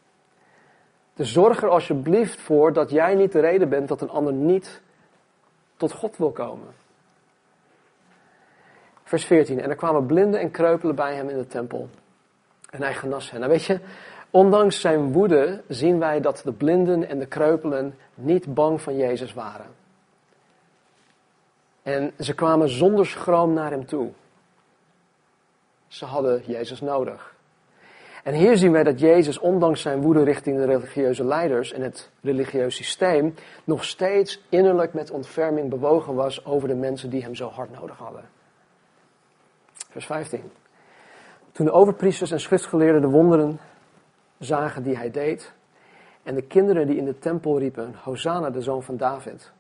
Dus 1.15 1.33
zorg 1.33 1.63
er 1.63 1.69
alsjeblieft 1.69 2.41
voor 2.41 2.73
dat 2.73 2.91
jij 2.91 3.15
niet 3.15 3.33
de 3.33 3.41
reden 3.41 3.69
bent 3.69 3.89
dat 3.89 4.01
een 4.01 4.11
ander 4.11 4.33
niet 4.33 4.81
tot 5.77 5.93
God 5.93 6.17
wil 6.17 6.31
komen. 6.31 6.69
Vers 9.03 9.25
14. 9.25 9.61
En 9.61 9.71
er 9.71 9.77
kwamen 9.77 10.07
blinden 10.07 10.41
en 10.41 10.51
kreupelen 10.51 10.95
bij 10.95 11.15
hem 11.15 11.29
in 11.29 11.37
de 11.37 11.47
tempel. 11.47 11.89
En 12.71 12.83
hij 12.83 12.95
genas 12.95 13.31
hen. 13.31 13.41
Nou 13.41 13.53
weet 13.53 13.65
je, 13.65 13.81
ondanks 14.31 14.81
zijn 14.81 15.13
woede 15.13 15.63
zien 15.69 15.99
wij 15.99 16.21
dat 16.21 16.41
de 16.45 16.53
blinden 16.53 17.09
en 17.09 17.19
de 17.19 17.27
kreupelen 17.27 17.95
niet 18.15 18.55
bang 18.55 18.81
van 18.81 18.97
Jezus 18.97 19.35
waren. 19.35 19.67
En 21.83 22.13
ze 22.19 22.35
kwamen 22.35 22.69
zonder 22.69 23.07
schroom 23.07 23.53
naar 23.53 23.71
hem 23.71 23.87
toe. 23.87 24.11
Ze 25.95 26.05
hadden 26.05 26.43
Jezus 26.47 26.81
nodig. 26.81 27.35
En 28.23 28.35
hier 28.35 28.57
zien 28.57 28.73
wij 28.73 28.83
dat 28.83 29.01
Jezus, 29.01 29.39
ondanks 29.39 29.81
zijn 29.81 30.03
woede 30.03 30.23
richting 30.23 30.57
de 30.57 30.65
religieuze 30.65 31.25
leiders 31.25 31.73
en 31.73 31.83
het 31.83 32.11
religieus 32.21 32.77
systeem, 32.77 33.35
nog 33.65 33.85
steeds 33.85 34.43
innerlijk 34.49 34.93
met 34.93 35.11
ontferming 35.11 35.71
bewogen 35.71 36.15
was 36.15 36.45
over 36.45 36.69
de 36.69 36.75
mensen 36.75 37.11
die 37.11 37.23
hem 37.23 37.35
zo 37.35 37.49
hard 37.49 37.71
nodig 37.71 37.97
hadden. 37.97 38.25
Vers 39.91 40.07
15. 40.07 40.53
Toen 41.53 41.67
de 41.67 41.73
overpriesters 41.73 42.31
en 42.31 42.41
schriftgeleerden 42.41 43.01
de 43.01 43.09
wonderen 43.09 43.59
zagen 44.39 44.83
die 44.83 44.97
hij 44.97 45.11
deed, 45.11 45.53
en 46.23 46.35
de 46.35 46.43
kinderen 46.43 46.87
die 46.87 46.97
in 46.97 47.05
de 47.05 47.19
tempel 47.19 47.59
riepen, 47.59 47.95
Hosanna, 48.03 48.51
de 48.51 48.63
zoon 48.63 48.83
van 48.83 48.97
David, 48.97 49.53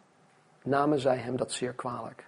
namen 0.62 0.98
zij 0.98 1.16
hem 1.16 1.36
dat 1.36 1.52
zeer 1.52 1.72
kwalijk. 1.72 2.26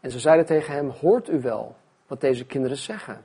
En 0.00 0.10
ze 0.10 0.18
zeiden 0.18 0.46
tegen 0.46 0.74
hem, 0.74 0.88
hoort 0.88 1.28
u 1.28 1.40
wel 1.40 1.74
wat 2.06 2.20
deze 2.20 2.44
kinderen 2.44 2.76
zeggen? 2.76 3.24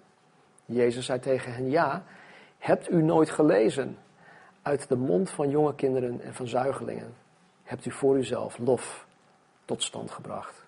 Jezus 0.65 1.05
zei 1.05 1.19
tegen 1.19 1.53
hen, 1.53 1.69
ja, 1.69 2.03
hebt 2.57 2.91
u 2.91 3.01
nooit 3.01 3.29
gelezen? 3.29 3.97
Uit 4.61 4.87
de 4.87 4.95
mond 4.95 5.29
van 5.29 5.49
jonge 5.49 5.75
kinderen 5.75 6.21
en 6.21 6.33
van 6.33 6.47
zuigelingen 6.47 7.13
hebt 7.63 7.85
u 7.85 7.91
voor 7.91 8.17
uzelf 8.17 8.57
lof 8.57 9.07
tot 9.65 9.83
stand 9.83 10.11
gebracht. 10.11 10.65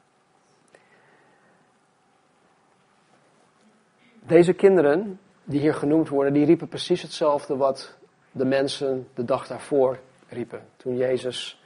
Deze 4.24 4.54
kinderen, 4.54 5.20
die 5.44 5.60
hier 5.60 5.74
genoemd 5.74 6.10
worden, 6.10 6.34
die 6.34 6.46
riepen 6.46 6.68
precies 6.68 7.02
hetzelfde 7.02 7.58
wat 7.58 7.98
de 8.32 8.46
mensen 8.46 9.08
de 9.14 9.26
dag 9.26 9.48
daarvoor 9.48 10.00
riepen. 10.28 10.68
Toen 10.78 10.98
Jezus 10.98 11.64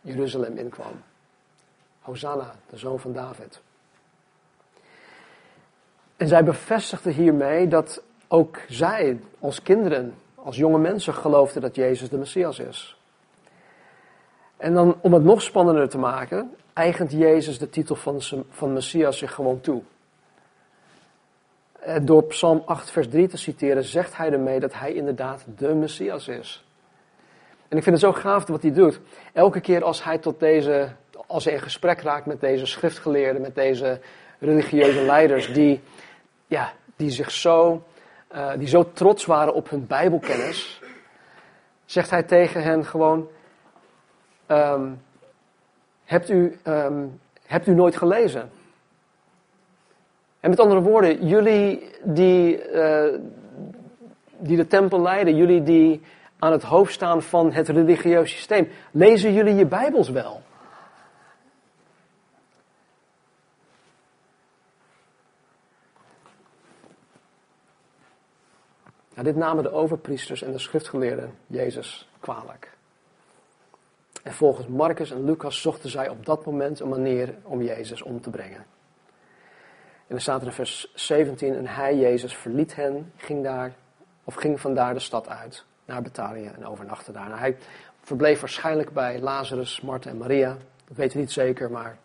Jeruzalem 0.00 0.56
inkwam. 0.56 1.02
Hosanna, 2.00 2.54
de 2.70 2.76
zoon 2.76 3.00
van 3.00 3.12
David. 3.12 3.62
En 6.24 6.30
zij 6.30 6.44
bevestigde 6.44 7.10
hiermee 7.10 7.68
dat 7.68 8.02
ook 8.28 8.58
zij 8.68 9.20
als 9.38 9.62
kinderen, 9.62 10.14
als 10.34 10.56
jonge 10.56 10.78
mensen 10.78 11.14
geloofden 11.14 11.62
dat 11.62 11.74
Jezus 11.74 12.08
de 12.08 12.16
Messias 12.16 12.58
is. 12.58 12.98
En 14.56 14.74
dan 14.74 14.96
om 15.00 15.12
het 15.12 15.24
nog 15.24 15.42
spannender 15.42 15.88
te 15.88 15.98
maken, 15.98 16.54
eigent 16.72 17.12
Jezus 17.12 17.58
de 17.58 17.70
titel 17.70 17.94
van, 17.94 18.20
van 18.48 18.72
Messias 18.72 19.18
zich 19.18 19.34
gewoon 19.34 19.60
toe. 19.60 19.82
Door 22.02 22.24
Psalm 22.24 22.62
8, 22.66 22.90
vers 22.90 23.08
3 23.08 23.28
te 23.28 23.36
citeren, 23.36 23.84
zegt 23.84 24.16
hij 24.16 24.32
ermee 24.32 24.60
dat 24.60 24.74
hij 24.74 24.92
inderdaad 24.92 25.44
de 25.56 25.74
Messias 25.74 26.28
is. 26.28 26.64
En 27.68 27.76
ik 27.76 27.82
vind 27.82 28.00
het 28.00 28.04
zo 28.04 28.12
gaaf 28.12 28.46
wat 28.46 28.62
hij 28.62 28.72
doet. 28.72 29.00
Elke 29.32 29.60
keer 29.60 29.84
als 29.84 30.04
hij 30.04 30.18
tot 30.18 30.40
deze, 30.40 30.88
als 31.26 31.44
hij 31.44 31.52
in 31.52 31.60
gesprek 31.60 32.00
raakt 32.00 32.26
met 32.26 32.40
deze 32.40 32.66
schriftgeleerden, 32.66 33.42
met 33.42 33.54
deze 33.54 34.00
religieuze 34.38 35.00
leiders, 35.02 35.52
die, 35.52 35.80
ja, 36.54 36.72
die 36.96 37.10
zich 37.10 37.30
zo, 37.30 37.82
uh, 38.34 38.52
die 38.58 38.68
zo 38.68 38.92
trots 38.92 39.24
waren 39.24 39.54
op 39.54 39.70
hun 39.70 39.86
Bijbelkennis, 39.86 40.80
zegt 41.84 42.10
hij 42.10 42.22
tegen 42.22 42.62
hen 42.62 42.84
gewoon: 42.84 43.28
um, 44.48 45.02
hebt, 46.04 46.30
u, 46.30 46.58
um, 46.64 47.20
hebt 47.46 47.66
u 47.66 47.74
nooit 47.74 47.96
gelezen? 47.96 48.50
En 50.40 50.50
met 50.50 50.60
andere 50.60 50.80
woorden, 50.80 51.26
jullie 51.26 51.90
die, 52.02 52.72
uh, 52.72 53.18
die 54.38 54.56
de 54.56 54.66
tempel 54.66 55.02
leiden, 55.02 55.36
jullie 55.36 55.62
die 55.62 56.02
aan 56.38 56.52
het 56.52 56.62
hoofd 56.62 56.92
staan 56.92 57.22
van 57.22 57.52
het 57.52 57.68
religieus 57.68 58.30
systeem, 58.30 58.68
lezen 58.90 59.32
jullie 59.32 59.54
je 59.54 59.66
Bijbels 59.66 60.10
wel? 60.10 60.42
Dit 69.22 69.36
namen 69.36 69.62
de 69.62 69.72
overpriesters 69.72 70.42
en 70.42 70.52
de 70.52 70.58
schriftgeleerden 70.58 71.34
Jezus 71.46 72.08
kwalijk. 72.20 72.72
En 74.22 74.32
volgens 74.32 74.66
Marcus 74.66 75.10
en 75.10 75.24
Lucas 75.24 75.60
zochten 75.60 75.90
zij 75.90 76.08
op 76.08 76.26
dat 76.26 76.44
moment 76.44 76.80
een 76.80 76.88
manier 76.88 77.34
om 77.42 77.62
Jezus 77.62 78.02
om 78.02 78.20
te 78.20 78.30
brengen. 78.30 78.66
En 80.06 80.10
dan 80.10 80.20
staat 80.20 80.40
er 80.40 80.46
in 80.46 80.52
vers 80.52 80.92
17, 80.94 81.54
en 81.54 81.66
hij, 81.66 81.96
Jezus, 81.96 82.36
verliet 82.36 82.74
hen, 82.74 83.12
ging 83.16 83.42
daar, 83.42 83.74
of 84.24 84.34
ging 84.34 84.60
vandaar 84.60 84.94
de 84.94 85.00
stad 85.00 85.28
uit, 85.28 85.64
naar 85.84 86.02
Betanië 86.02 86.46
en 86.46 86.66
overnachtte 86.66 87.12
daar. 87.12 87.28
Nou, 87.28 87.38
hij 87.38 87.56
verbleef 88.02 88.40
waarschijnlijk 88.40 88.90
bij 88.90 89.20
Lazarus, 89.20 89.80
Martha 89.80 90.10
en 90.10 90.16
Maria. 90.16 90.56
Dat 90.84 90.96
weten 90.96 91.16
we 91.16 91.22
niet 91.22 91.32
zeker, 91.32 91.70
maar 91.70 91.96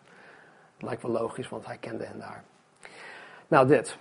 het 0.74 0.82
lijkt 0.82 1.02
wel 1.02 1.10
logisch, 1.10 1.48
want 1.48 1.66
hij 1.66 1.76
kende 1.76 2.04
hen 2.04 2.18
daar. 2.18 2.44
Nou, 3.48 3.66
dit. 3.66 3.98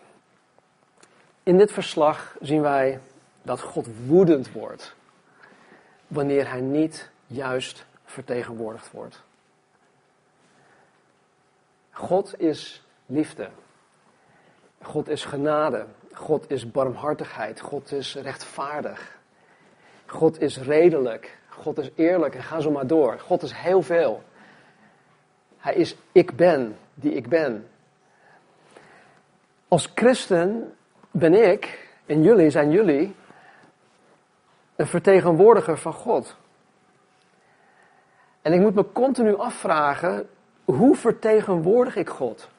In 1.49 1.57
dit 1.57 1.71
verslag 1.71 2.35
zien 2.41 2.61
wij 2.61 2.99
dat 3.41 3.61
God 3.61 3.87
woedend 4.05 4.51
wordt 4.51 4.95
wanneer 6.07 6.49
hij 6.49 6.61
niet 6.61 7.09
juist 7.27 7.85
vertegenwoordigd 8.05 8.91
wordt. 8.91 9.23
God 11.91 12.39
is 12.39 12.83
liefde. 13.05 13.49
God 14.81 15.07
is 15.07 15.25
genade. 15.25 15.85
God 16.13 16.51
is 16.51 16.71
barmhartigheid. 16.71 17.59
God 17.59 17.91
is 17.91 18.15
rechtvaardig. 18.15 19.17
God 20.05 20.41
is 20.41 20.57
redelijk. 20.57 21.37
God 21.47 21.77
is 21.77 21.89
eerlijk 21.95 22.35
en 22.35 22.43
ga 22.43 22.59
zo 22.59 22.71
maar 22.71 22.87
door. 22.87 23.19
God 23.19 23.41
is 23.41 23.53
heel 23.53 23.81
veel. 23.81 24.23
Hij 25.57 25.75
is 25.75 25.95
ik 26.11 26.35
ben 26.35 26.77
die 26.93 27.13
ik 27.13 27.29
ben. 27.29 27.69
Als 29.67 29.91
christen 29.95 30.73
ben 31.11 31.33
ik 31.33 31.87
en 32.05 32.23
jullie 32.23 32.49
zijn 32.49 32.71
jullie 32.71 33.15
een 34.75 34.87
vertegenwoordiger 34.87 35.77
van 35.77 35.93
God. 35.93 36.35
En 38.41 38.53
ik 38.53 38.59
moet 38.59 38.75
me 38.75 38.91
continu 38.91 39.37
afvragen, 39.37 40.29
hoe 40.65 40.95
vertegenwoordig 40.95 41.95
ik 41.95 42.09
God? 42.09 42.49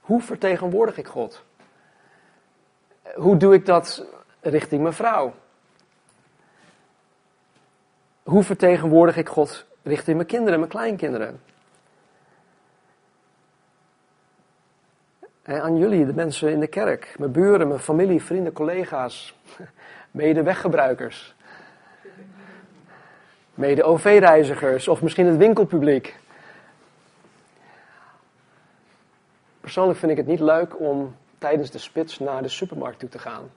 Hoe 0.00 0.20
vertegenwoordig 0.20 0.96
ik 0.98 1.06
God? 1.06 1.44
Hoe 3.14 3.36
doe 3.36 3.54
ik 3.54 3.66
dat 3.66 4.06
richting 4.40 4.82
mijn 4.82 4.94
vrouw? 4.94 5.34
Hoe 8.22 8.42
vertegenwoordig 8.42 9.16
ik 9.16 9.28
God 9.28 9.66
richting 9.82 10.16
mijn 10.16 10.28
kinderen, 10.28 10.58
mijn 10.58 10.70
kleinkinderen? 10.70 11.40
Aan 15.46 15.76
jullie, 15.76 16.06
de 16.06 16.14
mensen 16.14 16.50
in 16.50 16.60
de 16.60 16.66
kerk, 16.66 17.14
mijn 17.18 17.32
buren, 17.32 17.68
mijn 17.68 17.80
familie, 17.80 18.22
vrienden, 18.22 18.52
collega's, 18.52 19.34
mede-weggebruikers, 20.10 21.34
mede-OV-reizigers 23.54 24.88
of 24.88 25.02
misschien 25.02 25.26
het 25.26 25.36
winkelpubliek. 25.36 26.16
Persoonlijk 29.60 29.98
vind 29.98 30.12
ik 30.12 30.18
het 30.18 30.26
niet 30.26 30.40
leuk 30.40 30.80
om 30.80 31.16
tijdens 31.38 31.70
de 31.70 31.78
spits 31.78 32.18
naar 32.18 32.42
de 32.42 32.48
supermarkt 32.48 32.98
toe 32.98 33.08
te 33.08 33.18
gaan. 33.18 33.50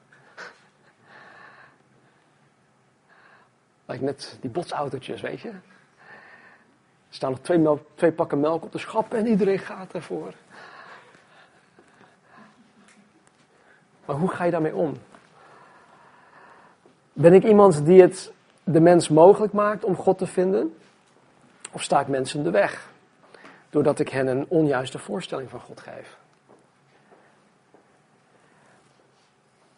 Like 3.86 4.04
met 4.04 4.38
die 4.41 4.49
botsautootjes, 4.49 5.21
weet 5.21 5.39
je. 5.39 5.49
Er 5.49 7.15
staan 7.15 7.32
nog 7.32 7.39
twee, 7.39 7.65
twee 7.95 8.12
pakken 8.12 8.39
melk 8.39 8.63
op 8.63 8.71
de 8.71 8.78
schap 8.78 9.13
en 9.13 9.28
iedereen 9.28 9.60
gaat 9.60 9.93
ervoor. 9.93 10.34
Maar 14.10 14.17
hoe 14.17 14.30
ga 14.30 14.43
je 14.43 14.52
daarmee 14.52 14.76
om? 14.76 14.93
Ben 17.13 17.34
ik 17.34 17.43
iemand 17.43 17.86
die 17.86 18.02
het 18.02 18.32
de 18.63 18.80
mens 18.80 19.10
mogelijk 19.10 19.54
maakt 19.54 19.84
om 19.84 19.95
God 19.95 20.17
te 20.17 20.28
vinden? 20.28 20.76
Of 21.72 21.84
sta 21.84 22.00
ik 22.00 22.08
mensen 22.08 22.43
de 22.43 22.50
weg? 22.50 22.91
Doordat 23.69 24.00
ik 24.00 24.10
hen 24.10 24.28
een 24.28 24.45
onjuiste 24.48 25.00
voorstelling 25.00 25.50
van 25.50 25.60
God 25.60 25.80
geef. 25.80 26.17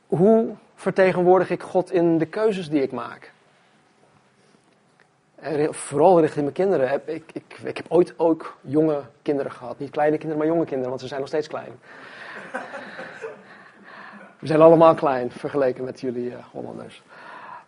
Hoe 0.07 0.55
vertegenwoordig 0.75 1.49
ik 1.49 1.61
God 1.61 1.91
in 1.91 2.17
de 2.17 2.25
keuzes 2.25 2.69
die 2.69 2.81
ik 2.81 2.91
maak? 2.91 3.31
En 5.35 5.73
vooral 5.73 6.19
richting 6.19 6.41
mijn 6.41 6.55
kinderen. 6.55 7.01
Ik, 7.05 7.23
ik, 7.33 7.59
ik 7.63 7.77
heb 7.77 7.85
ooit 7.89 8.13
ook 8.17 8.57
jonge 8.61 9.01
kinderen 9.21 9.51
gehad. 9.51 9.79
Niet 9.79 9.91
kleine 9.91 10.17
kinderen, 10.17 10.37
maar 10.37 10.53
jonge 10.53 10.65
kinderen, 10.65 10.89
want 10.89 11.01
ze 11.01 11.07
zijn 11.07 11.19
nog 11.19 11.29
steeds 11.29 11.47
klein. 11.47 11.71
We 14.41 14.47
zijn 14.47 14.61
allemaal 14.61 14.95
klein 14.95 15.31
vergeleken 15.31 15.83
met 15.83 15.99
jullie 15.99 16.29
uh, 16.29 16.35
Hollanders. 16.51 17.03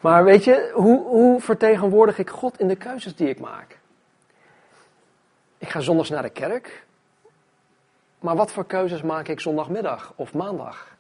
Maar 0.02 0.24
weet 0.24 0.44
je, 0.44 0.72
hoe, 0.74 1.04
hoe 1.04 1.42
vertegenwoordig 1.42 2.18
ik 2.18 2.30
God 2.30 2.60
in 2.60 2.68
de 2.68 2.76
keuzes 2.76 3.16
die 3.16 3.30
ik 3.30 3.40
maak? 3.40 3.78
Ik 5.58 5.70
ga 5.70 5.80
zondags 5.80 6.10
naar 6.10 6.22
de 6.22 6.30
kerk. 6.30 6.86
Maar 8.20 8.36
wat 8.36 8.52
voor 8.52 8.66
keuzes 8.66 9.02
maak 9.02 9.28
ik 9.28 9.40
zondagmiddag 9.40 10.14
of 10.16 10.34
maandag? 10.34 10.96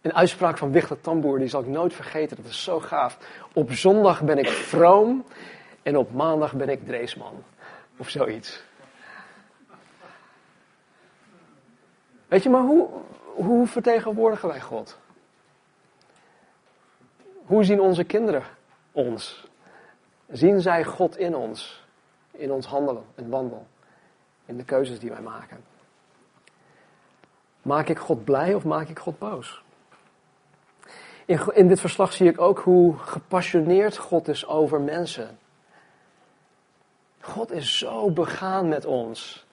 Een 0.00 0.14
uitspraak 0.14 0.58
van 0.58 0.72
Wichter 0.72 1.00
Tamboer, 1.00 1.38
die 1.38 1.48
zal 1.48 1.60
ik 1.60 1.66
nooit 1.66 1.94
vergeten, 1.94 2.36
dat 2.36 2.46
is 2.46 2.62
zo 2.62 2.80
gaaf. 2.80 3.18
Op 3.52 3.72
zondag 3.72 4.22
ben 4.22 4.38
ik 4.38 4.48
vroom 4.48 5.24
en 5.82 5.96
op 5.96 6.12
maandag 6.12 6.54
ben 6.54 6.68
ik 6.68 6.86
dreesman. 6.86 7.42
Of 7.96 8.08
zoiets. 8.08 8.65
Weet 12.28 12.42
je, 12.42 12.50
maar 12.50 12.62
hoe, 12.62 12.88
hoe 13.34 13.66
vertegenwoordigen 13.66 14.48
wij 14.48 14.60
God? 14.60 14.98
Hoe 17.44 17.64
zien 17.64 17.80
onze 17.80 18.04
kinderen 18.04 18.42
ons? 18.92 19.48
Zien 20.28 20.60
zij 20.60 20.84
God 20.84 21.18
in 21.18 21.34
ons? 21.36 21.84
In 22.30 22.52
ons 22.52 22.66
handelen 22.66 23.04
en 23.14 23.28
wandelen? 23.28 23.66
In 24.44 24.56
de 24.56 24.64
keuzes 24.64 24.98
die 24.98 25.10
wij 25.10 25.20
maken? 25.20 25.64
Maak 27.62 27.88
ik 27.88 27.98
God 27.98 28.24
blij 28.24 28.54
of 28.54 28.64
maak 28.64 28.88
ik 28.88 28.98
God 28.98 29.18
boos? 29.18 29.64
In, 31.24 31.40
in 31.52 31.68
dit 31.68 31.80
verslag 31.80 32.12
zie 32.12 32.28
ik 32.28 32.40
ook 32.40 32.58
hoe 32.58 32.96
gepassioneerd 32.96 33.96
God 33.96 34.28
is 34.28 34.46
over 34.46 34.80
mensen. 34.80 35.38
God 37.20 37.50
is 37.50 37.78
zo 37.78 38.10
begaan 38.10 38.68
met 38.68 38.84
ons. 38.84 39.45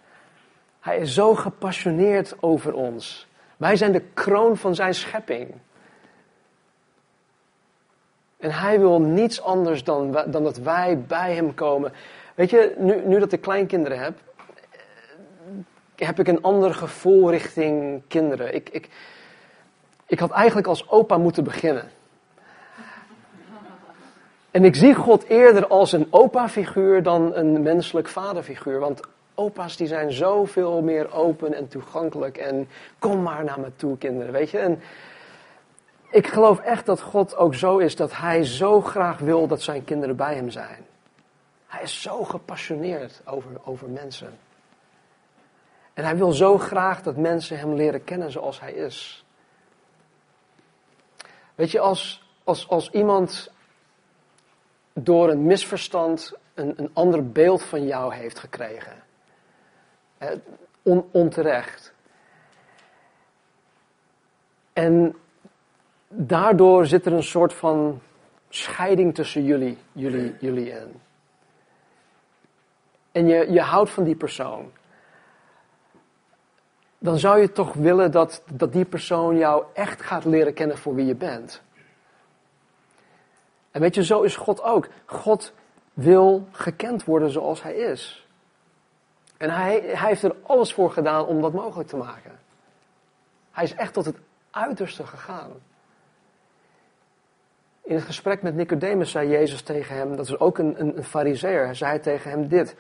Hij 0.84 0.98
is 0.98 1.14
zo 1.14 1.36
gepassioneerd 1.36 2.36
over 2.40 2.74
ons. 2.74 3.28
Wij 3.58 3.76
zijn 3.76 3.92
de 3.92 4.04
kroon 4.14 4.58
van 4.58 4.76
zijn 4.76 4.94
schepping. 4.94 5.54
En 8.38 8.52
hij 8.52 8.80
wil 8.80 9.02
niets 9.02 9.42
anders 9.42 9.84
dan, 9.84 10.12
dan 10.12 10.44
dat 10.44 10.58
wij 10.58 11.00
bij 11.00 11.36
hem 11.36 11.54
komen. 11.54 11.94
Weet 12.36 12.50
je, 12.50 12.76
nu, 12.78 13.02
nu 13.06 13.20
dat 13.20 13.32
ik 13.32 13.42
kleinkinderen 13.42 14.00
heb, 14.00 14.18
eh, 15.96 16.08
heb 16.08 16.20
ik 16.20 16.28
een 16.28 16.42
ander 16.42 16.74
gevoel 16.74 17.32
richting 17.32 18.02
kinderen. 18.08 18.56
Ik, 18.56 18.70
ik, 18.70 18.90
ik 20.06 20.20
had 20.20 20.32
eigenlijk 20.32 20.68
als 20.68 20.90
opa 20.90 21.18
moeten 21.18 21.44
beginnen. 21.44 21.90
En 24.52 24.64
ik 24.64 24.76
zie 24.76 24.96
God 24.96 25.24
eerder 25.24 25.68
als 25.68 25.92
een 25.92 26.08
opa-figuur 26.10 27.04
dan 27.04 27.36
een 27.36 27.62
menselijk 27.62 28.08
vaderfiguur. 28.08 28.80
Want 28.80 29.02
opa's 29.36 29.78
die 29.78 29.88
zijn 29.88 30.12
zoveel 30.12 30.82
meer 30.82 31.14
open 31.14 31.54
en 31.54 31.68
toegankelijk. 31.68 32.38
En 32.38 32.68
kom 33.00 33.22
maar 33.22 33.44
naar 33.44 33.60
me 33.60 33.76
toe, 33.76 33.98
kinderen, 33.98 34.34
weet 34.34 34.50
je. 34.50 34.58
En 34.58 34.82
ik 36.10 36.28
geloof 36.28 36.60
echt 36.60 36.86
dat 36.86 37.02
God 37.02 37.36
ook 37.36 37.56
zo 37.56 37.78
is 37.78 37.96
dat 37.96 38.18
hij 38.18 38.46
zo 38.46 38.82
graag 38.82 39.20
wil 39.20 39.48
dat 39.48 39.62
zijn 39.62 39.84
kinderen 39.84 40.16
bij 40.16 40.36
hem 40.36 40.50
zijn. 40.50 40.86
Hij 41.68 41.82
is 41.82 42.02
zo 42.02 42.24
gepassioneerd 42.24 43.22
over, 43.26 43.52
over 43.64 43.90
mensen. 43.90 44.38
En 45.94 46.04
hij 46.04 46.18
wil 46.18 46.32
zo 46.32 46.58
graag 46.58 47.02
dat 47.02 47.18
mensen 47.18 47.60
hem 47.60 47.74
leren 47.74 48.04
kennen 48.04 48.32
zoals 48.32 48.60
hij 48.60 48.74
is. 48.74 49.26
Weet 51.56 51.72
je, 51.72 51.80
als, 51.80 52.24
als, 52.44 52.70
als 52.70 52.90
iemand 52.92 53.52
door 54.94 55.30
een 55.30 55.44
misverstand 55.46 56.34
een, 56.54 56.74
een 56.76 56.90
ander 56.94 57.32
beeld 57.32 57.64
van 57.64 57.86
jou 57.86 58.14
heeft 58.14 58.40
gekregen, 58.40 59.04
on, 60.82 61.08
onterecht. 61.12 61.94
En 64.74 65.16
daardoor 66.08 66.86
zit 66.86 67.06
er 67.06 67.14
een 67.14 67.24
soort 67.24 67.54
van 67.54 68.02
scheiding 68.50 69.16
tussen 69.16 69.44
jullie, 69.44 69.78
jullie, 69.92 70.36
jullie 70.40 70.70
in. 70.70 71.02
En 73.12 73.28
je, 73.28 73.52
je 73.52 73.62
houdt 73.62 73.90
van 73.90 74.04
die 74.04 74.16
persoon. 74.16 74.72
Dan 76.98 77.20
zou 77.20 77.40
je 77.40 77.52
toch 77.52 77.74
willen 77.74 78.12
dat, 78.12 78.44
dat 78.52 78.74
die 78.74 78.86
persoon 78.86 79.38
jou 79.38 79.66
echt 79.74 80.02
gaat 80.02 80.26
leren 80.26 80.54
kennen 80.54 80.78
voor 80.78 80.96
wie 80.96 81.06
je 81.06 81.16
bent. 81.16 81.62
En 83.72 83.82
weet 83.82 83.96
je, 83.96 84.04
zo 84.04 84.22
is 84.22 84.36
God 84.36 84.62
ook. 84.62 84.88
God 85.06 85.54
wil 85.94 86.48
gekend 86.52 87.04
worden 87.04 87.30
zoals 87.30 87.64
hij 87.64 87.76
is. 87.76 88.23
En 89.44 89.50
hij, 89.50 89.80
hij 89.80 90.08
heeft 90.08 90.24
er 90.24 90.36
alles 90.44 90.74
voor 90.74 90.92
gedaan 90.92 91.26
om 91.26 91.42
dat 91.42 91.54
mogelijk 91.54 91.90
te 91.90 91.98
maken. 91.98 92.40
Hij 93.52 93.64
is 93.64 93.74
echt 93.74 93.94
tot 93.94 94.06
het 94.06 94.18
uiterste 94.52 95.06
gegaan. 95.06 95.52
In 97.82 97.96
het 97.96 98.04
gesprek 98.04 98.42
met 98.42 98.56
Nicodemus 98.56 99.12
zei 99.12 99.30
Jezus 99.30 99.62
tegen 99.62 99.96
hem, 99.96 100.16
dat 100.16 100.26
is 100.26 100.40
ook 100.40 100.58
een, 100.58 100.80
een, 100.80 100.98
een 100.98 101.04
fariseer, 101.04 101.66
hij 101.66 101.74
zei 101.74 102.00
tegen 102.00 102.32
hem 102.32 102.48
dit. 102.48 102.76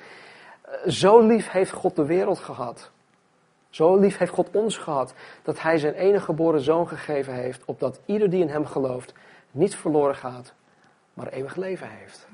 Zo 0.87 1.19
lief 1.19 1.51
heeft 1.51 1.71
God 1.71 1.95
de 1.95 2.05
wereld 2.05 2.39
gehad. 2.39 2.91
Zo 3.69 3.97
lief 3.97 4.17
heeft 4.17 4.31
God 4.31 4.49
ons 4.51 4.77
gehad, 4.77 5.13
dat 5.41 5.61
hij 5.61 5.77
zijn 5.77 5.93
enige 5.93 6.25
geboren 6.25 6.61
zoon 6.61 6.87
gegeven 6.87 7.33
heeft, 7.33 7.65
opdat 7.65 7.99
ieder 8.05 8.29
die 8.29 8.41
in 8.41 8.49
hem 8.49 8.65
gelooft 8.65 9.13
niet 9.51 9.75
verloren 9.75 10.15
gaat, 10.15 10.53
maar 11.13 11.27
eeuwig 11.27 11.55
leven 11.55 11.89
heeft. 11.89 12.27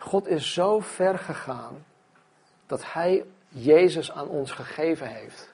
God 0.00 0.26
is 0.26 0.52
zo 0.52 0.80
ver 0.80 1.18
gegaan 1.18 1.84
dat 2.66 2.92
hij 2.92 3.24
Jezus 3.48 4.12
aan 4.12 4.28
ons 4.28 4.50
gegeven 4.50 5.06
heeft. 5.06 5.52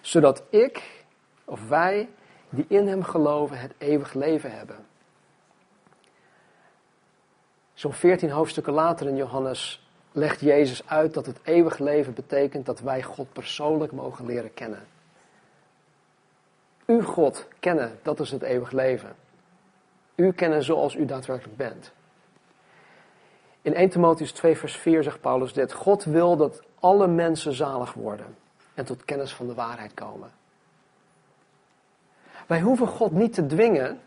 Zodat 0.00 0.42
ik 0.50 1.04
of 1.44 1.68
wij 1.68 2.08
die 2.48 2.64
in 2.68 2.88
hem 2.88 3.02
geloven 3.02 3.58
het 3.58 3.72
eeuwig 3.78 4.12
leven 4.12 4.56
hebben. 4.56 4.86
Zo'n 7.74 7.92
veertien 7.92 8.30
hoofdstukken 8.30 8.72
later 8.72 9.06
in 9.06 9.16
Johannes 9.16 9.88
legt 10.12 10.40
Jezus 10.40 10.88
uit 10.88 11.14
dat 11.14 11.26
het 11.26 11.38
eeuwig 11.42 11.78
leven 11.78 12.14
betekent 12.14 12.66
dat 12.66 12.80
wij 12.80 13.02
God 13.02 13.32
persoonlijk 13.32 13.92
mogen 13.92 14.26
leren 14.26 14.54
kennen. 14.54 14.86
U 16.86 17.02
God 17.02 17.46
kennen, 17.58 17.98
dat 18.02 18.20
is 18.20 18.30
het 18.30 18.42
eeuwig 18.42 18.70
leven. 18.70 19.16
U 20.14 20.32
kennen 20.32 20.62
zoals 20.62 20.94
u 20.94 21.04
daadwerkelijk 21.04 21.56
bent. 21.56 21.92
In 23.68 23.74
1 23.74 23.88
Timotheus 23.88 24.32
2 24.32 24.56
vers 24.56 24.76
4 24.76 25.02
zegt 25.02 25.20
Paulus 25.20 25.52
dit. 25.52 25.72
God 25.72 26.04
wil 26.04 26.36
dat 26.36 26.62
alle 26.80 27.06
mensen 27.06 27.52
zalig 27.52 27.92
worden 27.92 28.36
en 28.74 28.84
tot 28.84 29.04
kennis 29.04 29.34
van 29.34 29.46
de 29.46 29.54
waarheid 29.54 29.94
komen. 29.94 30.30
Wij 32.46 32.60
hoeven 32.60 32.86
God 32.86 33.12
niet 33.12 33.34
te 33.34 33.46
dwingen 33.46 34.00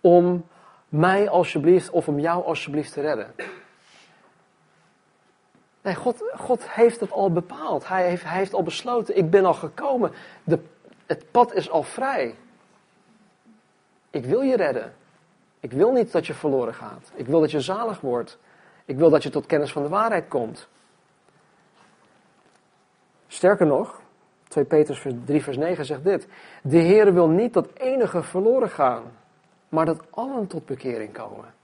om 0.00 0.46
mij 0.88 1.28
alsjeblieft 1.28 1.90
of 1.90 2.08
om 2.08 2.18
jou 2.18 2.44
alsjeblieft 2.44 2.92
te 2.92 3.00
redden. 3.00 3.34
Nee, 5.82 5.94
God, 5.94 6.22
God 6.36 6.70
heeft 6.70 7.00
het 7.00 7.12
al 7.12 7.32
bepaald. 7.32 7.88
Hij 7.88 8.08
heeft, 8.08 8.24
hij 8.24 8.38
heeft 8.38 8.54
al 8.54 8.62
besloten, 8.62 9.16
ik 9.16 9.30
ben 9.30 9.44
al 9.44 9.54
gekomen. 9.54 10.12
De, 10.44 10.58
het 11.06 11.30
pad 11.30 11.54
is 11.54 11.70
al 11.70 11.82
vrij. 11.82 12.34
Ik 14.10 14.24
wil 14.24 14.40
je 14.40 14.56
redden. 14.56 14.94
Ik 15.60 15.72
wil 15.72 15.92
niet 15.92 16.12
dat 16.12 16.26
je 16.26 16.34
verloren 16.34 16.74
gaat. 16.74 17.12
Ik 17.14 17.26
wil 17.26 17.40
dat 17.40 17.50
je 17.50 17.60
zalig 17.60 18.00
wordt. 18.00 18.38
Ik 18.84 18.96
wil 18.96 19.10
dat 19.10 19.22
je 19.22 19.30
tot 19.30 19.46
kennis 19.46 19.72
van 19.72 19.82
de 19.82 19.88
waarheid 19.88 20.28
komt. 20.28 20.68
Sterker 23.26 23.66
nog, 23.66 24.00
2 24.48 24.64
Petrus 24.64 25.06
3 25.24 25.42
vers 25.42 25.56
9 25.56 25.84
zegt 25.84 26.04
dit. 26.04 26.28
De 26.62 26.78
Heer 26.78 27.14
wil 27.14 27.28
niet 27.28 27.52
dat 27.52 27.68
enige 27.74 28.22
verloren 28.22 28.70
gaan, 28.70 29.02
maar 29.68 29.86
dat 29.86 30.02
allen 30.10 30.46
tot 30.46 30.66
bekering 30.66 31.12
komen. 31.12 31.54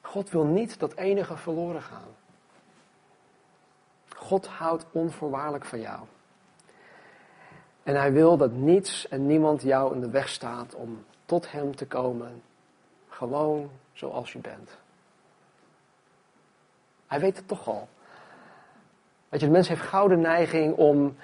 God 0.00 0.30
wil 0.30 0.44
niet 0.44 0.78
dat 0.78 0.94
enige 0.94 1.36
verloren 1.36 1.82
gaan. 1.82 2.08
God 4.16 4.46
houdt 4.46 4.86
onvoorwaardelijk 4.92 5.64
van 5.64 5.80
jou. 5.80 6.00
En 7.82 7.96
hij 7.96 8.12
wil 8.12 8.36
dat 8.36 8.52
niets 8.52 9.08
en 9.08 9.26
niemand 9.26 9.62
jou 9.62 9.94
in 9.94 10.00
de 10.00 10.10
weg 10.10 10.28
staat 10.28 10.74
om 10.74 11.04
tot 11.28 11.50
hem 11.50 11.76
te 11.76 11.86
komen, 11.86 12.42
Gewoon 13.08 13.70
zoals 13.92 14.32
je 14.32 14.38
bent. 14.38 14.76
Hij 17.06 17.20
weet 17.20 17.36
het 17.36 17.48
toch 17.48 17.68
al. 17.68 17.88
Weet 19.28 19.40
je, 19.40 19.46
de 19.46 19.52
mens 19.52 19.68
heeft 19.68 19.80
gouden 19.80 20.20
neiging 20.20 20.76
om 20.76 21.16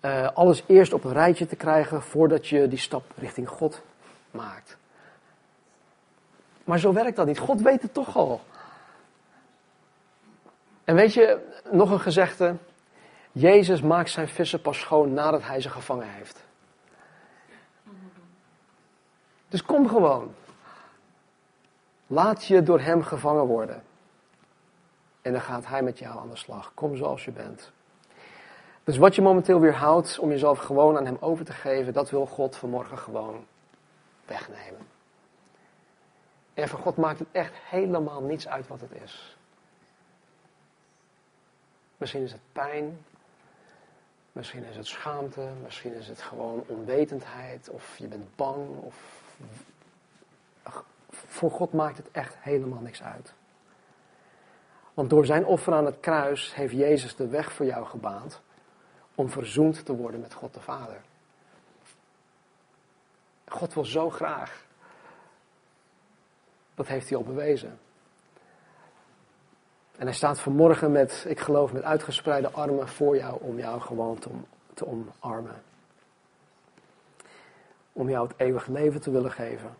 uh, 0.00 0.28
alles 0.34 0.62
eerst 0.66 0.92
op 0.92 1.04
een 1.04 1.12
rijtje 1.12 1.46
te 1.46 1.56
krijgen 1.56 2.02
voordat 2.02 2.46
je 2.46 2.68
die 2.68 2.78
stap 2.78 3.04
richting 3.16 3.48
God 3.48 3.82
maakt. 4.30 4.76
Maar 6.64 6.78
zo 6.78 6.92
werkt 6.92 7.16
dat 7.16 7.26
niet. 7.26 7.38
God 7.38 7.60
weet 7.60 7.82
het 7.82 7.94
toch 7.94 8.16
al. 8.16 8.40
En 10.84 10.94
weet 10.94 11.14
je, 11.14 11.48
nog 11.70 11.90
een 11.90 12.00
gezegde. 12.00 12.56
Jezus 13.32 13.80
maakt 13.80 14.10
zijn 14.10 14.28
vissen 14.28 14.60
pas 14.60 14.78
schoon 14.80 15.12
nadat 15.12 15.42
hij 15.42 15.60
ze 15.60 15.70
gevangen 15.70 16.08
heeft. 16.08 16.44
Dus 19.52 19.62
kom 19.62 19.88
gewoon. 19.88 20.34
Laat 22.06 22.44
je 22.44 22.62
door 22.62 22.80
hem 22.80 23.02
gevangen 23.02 23.44
worden. 23.44 23.82
En 25.22 25.32
dan 25.32 25.40
gaat 25.40 25.66
hij 25.66 25.82
met 25.82 25.98
jou 25.98 26.18
aan 26.18 26.28
de 26.28 26.36
slag. 26.36 26.74
Kom 26.74 26.96
zoals 26.96 27.24
je 27.24 27.30
bent. 27.30 27.72
Dus 28.84 28.96
wat 28.96 29.14
je 29.14 29.22
momenteel 29.22 29.60
weer 29.60 29.74
houdt 29.74 30.18
om 30.18 30.30
jezelf 30.30 30.58
gewoon 30.58 30.96
aan 30.96 31.04
hem 31.04 31.16
over 31.20 31.44
te 31.44 31.52
geven, 31.52 31.92
dat 31.92 32.10
wil 32.10 32.26
God 32.26 32.56
vanmorgen 32.56 32.98
gewoon 32.98 33.44
wegnemen. 34.24 34.86
En 36.54 36.68
voor 36.68 36.78
God 36.78 36.96
maakt 36.96 37.18
het 37.18 37.28
echt 37.32 37.54
helemaal 37.54 38.22
niets 38.22 38.48
uit 38.48 38.68
wat 38.68 38.80
het 38.80 38.92
is. 39.02 39.36
Misschien 41.96 42.22
is 42.22 42.32
het 42.32 42.52
pijn, 42.52 43.04
misschien 44.32 44.64
is 44.64 44.76
het 44.76 44.86
schaamte, 44.86 45.48
misschien 45.62 45.94
is 45.94 46.08
het 46.08 46.22
gewoon 46.22 46.64
onwetendheid, 46.66 47.68
of 47.70 47.98
je 47.98 48.06
bent 48.06 48.36
bang, 48.36 48.68
of 48.78 49.21
voor 51.08 51.50
God 51.50 51.72
maakt 51.72 51.96
het 51.96 52.10
echt 52.10 52.36
helemaal 52.38 52.80
niks 52.80 53.02
uit. 53.02 53.34
Want 54.94 55.10
door 55.10 55.26
zijn 55.26 55.44
offer 55.44 55.72
aan 55.72 55.86
het 55.86 56.00
kruis 56.00 56.54
heeft 56.54 56.74
Jezus 56.74 57.16
de 57.16 57.28
weg 57.28 57.52
voor 57.52 57.66
jou 57.66 57.86
gebaand 57.86 58.40
om 59.14 59.30
verzoend 59.30 59.84
te 59.84 59.96
worden 59.96 60.20
met 60.20 60.34
God 60.34 60.54
de 60.54 60.60
Vader. 60.60 61.00
God 63.48 63.74
wil 63.74 63.84
zo 63.84 64.10
graag. 64.10 64.64
Dat 66.74 66.86
heeft 66.86 67.08
hij 67.08 67.18
al 67.18 67.24
bewezen. 67.24 67.78
En 69.96 70.06
hij 70.06 70.16
staat 70.16 70.40
vanmorgen 70.40 70.92
met, 70.92 71.24
ik 71.28 71.40
geloof, 71.40 71.72
met 71.72 71.82
uitgespreide 71.82 72.50
armen 72.50 72.88
voor 72.88 73.16
jou 73.16 73.40
om 73.40 73.58
jou 73.58 73.80
gewoon 73.80 74.18
te, 74.18 74.30
te 74.74 74.86
omarmen. 74.86 75.62
Om 77.92 78.08
jou 78.08 78.28
het 78.28 78.36
eeuwig 78.36 78.66
leven 78.66 79.00
te 79.00 79.10
willen 79.10 79.32
geven. 79.32 79.74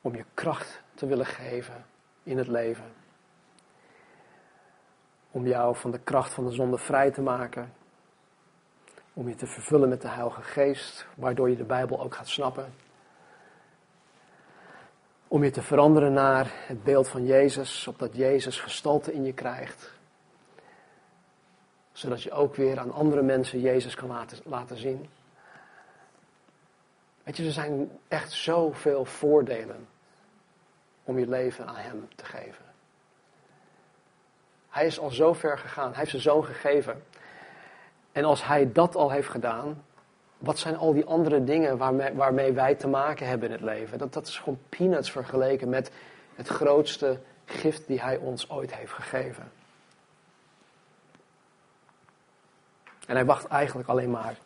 Om 0.00 0.14
je 0.14 0.24
kracht 0.34 0.82
te 0.94 1.06
willen 1.06 1.26
geven 1.26 1.84
in 2.22 2.38
het 2.38 2.48
leven 2.48 3.00
om 5.32 5.46
jou 5.46 5.76
van 5.76 5.90
de 5.90 5.98
kracht 5.98 6.34
van 6.34 6.44
de 6.46 6.52
zonde 6.52 6.78
vrij 6.78 7.10
te 7.10 7.22
maken. 7.22 7.72
Om 9.12 9.28
je 9.28 9.34
te 9.34 9.46
vervullen 9.46 9.88
met 9.88 10.02
de 10.02 10.08
Heilige 10.08 10.42
Geest, 10.42 11.06
waardoor 11.14 11.50
je 11.50 11.56
de 11.56 11.64
Bijbel 11.64 12.00
ook 12.00 12.14
gaat 12.14 12.28
snappen. 12.28 12.74
Om 15.28 15.44
je 15.44 15.50
te 15.50 15.62
veranderen 15.62 16.12
naar 16.12 16.52
het 16.66 16.82
beeld 16.82 17.08
van 17.08 17.26
Jezus, 17.26 17.86
opdat 17.86 18.16
Jezus 18.16 18.60
gestalte 18.60 19.12
in 19.12 19.24
je 19.24 19.32
krijgt. 19.32 19.92
Zodat 21.92 22.22
je 22.22 22.32
ook 22.32 22.54
weer 22.54 22.78
aan 22.78 22.92
andere 22.92 23.22
mensen 23.22 23.60
Jezus 23.60 23.94
kan 23.94 24.08
laten, 24.08 24.38
laten 24.44 24.76
zien. 24.76 25.08
Weet 27.22 27.36
je, 27.36 27.44
er 27.44 27.52
zijn 27.52 27.98
echt 28.08 28.32
zoveel 28.32 29.04
voordelen 29.04 29.88
om 31.04 31.18
je 31.18 31.28
leven 31.28 31.66
aan 31.66 31.76
Hem 31.76 32.08
te 32.14 32.24
geven. 32.24 32.64
Hij 34.68 34.86
is 34.86 34.98
al 34.98 35.10
zo 35.10 35.32
ver 35.32 35.58
gegaan. 35.58 35.88
Hij 35.88 35.98
heeft 35.98 36.10
zijn 36.10 36.22
zoon 36.22 36.44
gegeven. 36.44 37.02
En 38.12 38.24
als 38.24 38.46
hij 38.46 38.72
dat 38.72 38.96
al 38.96 39.10
heeft 39.10 39.28
gedaan, 39.28 39.84
wat 40.38 40.58
zijn 40.58 40.76
al 40.76 40.92
die 40.92 41.04
andere 41.04 41.44
dingen 41.44 41.76
waarmee, 41.76 42.12
waarmee 42.12 42.52
wij 42.52 42.74
te 42.74 42.88
maken 42.88 43.26
hebben 43.26 43.48
in 43.48 43.54
het 43.54 43.64
leven? 43.64 43.98
Dat, 43.98 44.12
dat 44.12 44.26
is 44.26 44.38
gewoon 44.38 44.58
peanuts 44.68 45.10
vergeleken 45.10 45.68
met 45.68 45.90
het 46.34 46.48
grootste 46.48 47.20
gift 47.44 47.86
die 47.86 48.00
hij 48.00 48.16
ons 48.16 48.50
ooit 48.50 48.74
heeft 48.74 48.92
gegeven. 48.92 49.52
En 53.06 53.14
hij 53.14 53.24
wacht 53.24 53.46
eigenlijk 53.46 53.88
alleen 53.88 54.10
maar 54.10 54.36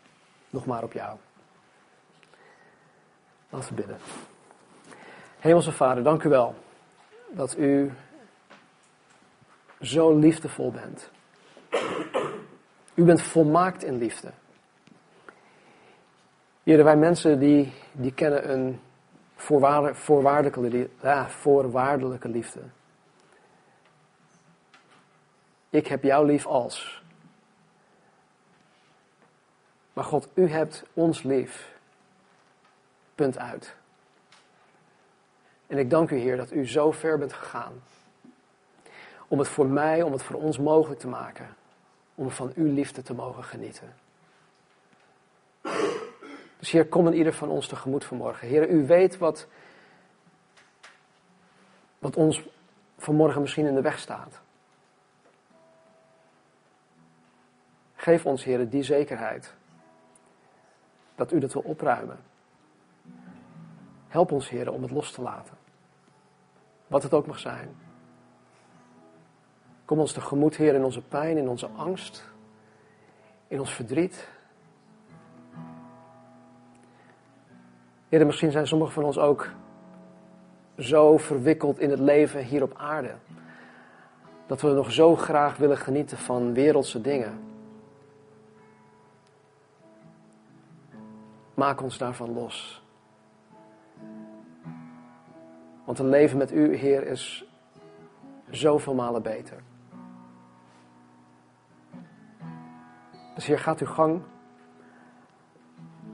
nog 0.50 0.66
maar 0.66 0.82
op 0.82 0.92
jou. 0.92 1.18
Laten 3.48 3.68
we 3.68 3.74
bidden. 3.74 3.98
Hemelse 5.38 5.72
Vader, 5.72 6.02
dank 6.02 6.22
u 6.22 6.28
wel 6.28 6.54
dat 7.28 7.56
u 7.58 7.92
zo 9.80 10.18
liefdevol 10.18 10.70
bent. 10.70 11.10
U 12.94 13.04
bent 13.04 13.22
volmaakt 13.22 13.84
in 13.84 13.98
liefde. 13.98 14.32
Heren, 16.62 16.84
wij 16.84 16.96
mensen 16.96 17.38
die, 17.38 17.72
die 17.92 18.12
kennen 18.12 18.50
een 18.52 18.80
voorwaardelijke, 19.34 20.88
ja, 21.02 21.28
voorwaardelijke 21.28 22.28
liefde. 22.28 22.60
Ik 25.70 25.86
heb 25.86 26.02
jou 26.02 26.26
lief 26.26 26.46
als. 26.46 27.02
Maar 29.92 30.04
God, 30.04 30.28
u 30.34 30.48
hebt 30.48 30.84
ons 30.92 31.22
lief. 31.22 31.75
Punt 33.16 33.38
uit. 33.38 33.74
En 35.66 35.78
ik 35.78 35.90
dank 35.90 36.10
u, 36.10 36.16
Heer, 36.16 36.36
dat 36.36 36.52
u 36.52 36.66
zo 36.66 36.90
ver 36.90 37.18
bent 37.18 37.32
gegaan 37.32 37.82
om 39.28 39.38
het 39.38 39.48
voor 39.48 39.66
mij, 39.66 40.02
om 40.02 40.12
het 40.12 40.22
voor 40.22 40.36
ons 40.36 40.58
mogelijk 40.58 41.00
te 41.00 41.08
maken. 41.08 41.56
Om 42.14 42.30
van 42.30 42.52
uw 42.54 42.72
liefde 42.72 43.02
te 43.02 43.14
mogen 43.14 43.44
genieten. 43.44 43.94
Dus 46.58 46.70
Heer, 46.70 46.86
kom 46.86 47.06
in 47.06 47.14
ieder 47.14 47.32
van 47.32 47.48
ons 47.48 47.66
tegemoet 47.66 48.04
vanmorgen. 48.04 48.48
Heer, 48.48 48.68
u 48.68 48.86
weet 48.86 49.18
wat, 49.18 49.46
wat 51.98 52.16
ons 52.16 52.42
vanmorgen 52.98 53.40
misschien 53.40 53.66
in 53.66 53.74
de 53.74 53.80
weg 53.80 53.98
staat. 53.98 54.40
Geef 57.96 58.26
ons, 58.26 58.44
Heer, 58.44 58.68
die 58.68 58.82
zekerheid. 58.82 59.54
Dat 61.14 61.32
u 61.32 61.38
dat 61.38 61.52
wil 61.52 61.62
opruimen. 61.62 62.18
Help 64.08 64.32
ons, 64.32 64.48
Heer, 64.48 64.72
om 64.72 64.82
het 64.82 64.90
los 64.90 65.12
te 65.12 65.22
laten. 65.22 65.56
Wat 66.86 67.02
het 67.02 67.14
ook 67.14 67.26
mag 67.26 67.38
zijn. 67.38 67.76
Kom 69.84 69.98
ons 69.98 70.12
tegemoet, 70.12 70.56
Heer, 70.56 70.74
in 70.74 70.84
onze 70.84 71.02
pijn, 71.02 71.36
in 71.36 71.48
onze 71.48 71.68
angst, 71.76 72.24
in 73.48 73.60
ons 73.60 73.74
verdriet. 73.74 74.28
Heer, 78.08 78.26
misschien 78.26 78.50
zijn 78.50 78.66
sommigen 78.66 78.94
van 78.94 79.04
ons 79.04 79.18
ook 79.18 79.50
zo 80.78 81.18
verwikkeld 81.18 81.78
in 81.78 81.90
het 81.90 81.98
leven 81.98 82.44
hier 82.44 82.62
op 82.62 82.74
aarde. 82.76 83.14
Dat 84.46 84.60
we 84.60 84.68
nog 84.68 84.92
zo 84.92 85.16
graag 85.16 85.56
willen 85.56 85.78
genieten 85.78 86.18
van 86.18 86.54
wereldse 86.54 87.00
dingen. 87.00 87.40
Maak 91.54 91.82
ons 91.82 91.98
daarvan 91.98 92.32
los. 92.32 92.85
Want 95.86 95.98
een 95.98 96.08
leven 96.08 96.38
met 96.38 96.52
u, 96.52 96.76
Heer, 96.76 97.06
is 97.06 97.44
zoveel 98.50 98.94
malen 98.94 99.22
beter. 99.22 99.62
Dus 103.34 103.46
Heer, 103.46 103.58
gaat 103.58 103.80
uw 103.80 103.86
gang. 103.86 104.22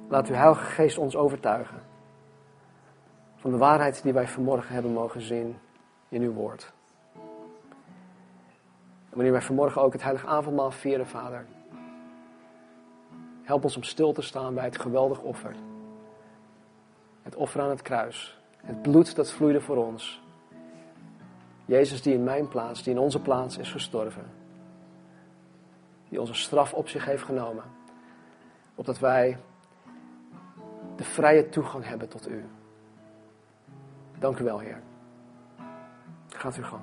Laat 0.08 0.28
uw 0.28 0.34
Heilige 0.34 0.64
Geest 0.64 0.98
ons 0.98 1.16
overtuigen. 1.16 1.80
Van 3.36 3.50
de 3.50 3.56
waarheid 3.56 4.02
die 4.02 4.12
wij 4.12 4.28
vanmorgen 4.28 4.74
hebben 4.74 4.92
mogen 4.92 5.20
zien 5.20 5.58
in 6.08 6.22
uw 6.22 6.32
woord. 6.32 6.72
En 9.10 9.18
wanneer 9.18 9.32
wij 9.32 9.42
vanmorgen 9.42 9.82
ook 9.82 9.92
het 9.92 10.02
heilige 10.02 10.26
avondmaal 10.26 10.70
vieren, 10.70 11.06
Vader. 11.06 11.46
Help 13.42 13.64
ons 13.64 13.76
om 13.76 13.82
stil 13.82 14.12
te 14.12 14.22
staan 14.22 14.54
bij 14.54 14.64
het 14.64 14.80
geweldig 14.80 15.20
offer. 15.20 15.54
Het 17.22 17.36
offer 17.36 17.60
aan 17.60 17.70
het 17.70 17.82
kruis. 17.82 18.41
Het 18.62 18.82
bloed 18.82 19.14
dat 19.16 19.32
vloeide 19.32 19.60
voor 19.60 19.76
ons. 19.76 20.22
Jezus 21.64 22.02
die 22.02 22.14
in 22.14 22.24
mijn 22.24 22.48
plaats, 22.48 22.82
die 22.82 22.92
in 22.92 22.98
onze 22.98 23.20
plaats 23.20 23.58
is 23.58 23.70
gestorven 23.70 24.40
die 26.12 26.20
onze 26.20 26.34
straf 26.34 26.74
op 26.74 26.88
zich 26.88 27.04
heeft 27.04 27.22
genomen. 27.22 27.64
Opdat 28.74 28.98
wij 28.98 29.38
de 30.96 31.04
vrije 31.04 31.48
toegang 31.48 31.84
hebben 31.84 32.08
tot 32.08 32.28
u. 32.28 32.44
Dank 34.18 34.38
u 34.38 34.44
wel, 34.44 34.58
Heer. 34.58 34.82
Gaat 36.28 36.56
uw 36.56 36.62
gang. 36.62 36.82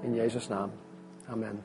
In 0.00 0.14
Jezus' 0.14 0.48
naam. 0.48 0.70
Amen. 1.26 1.64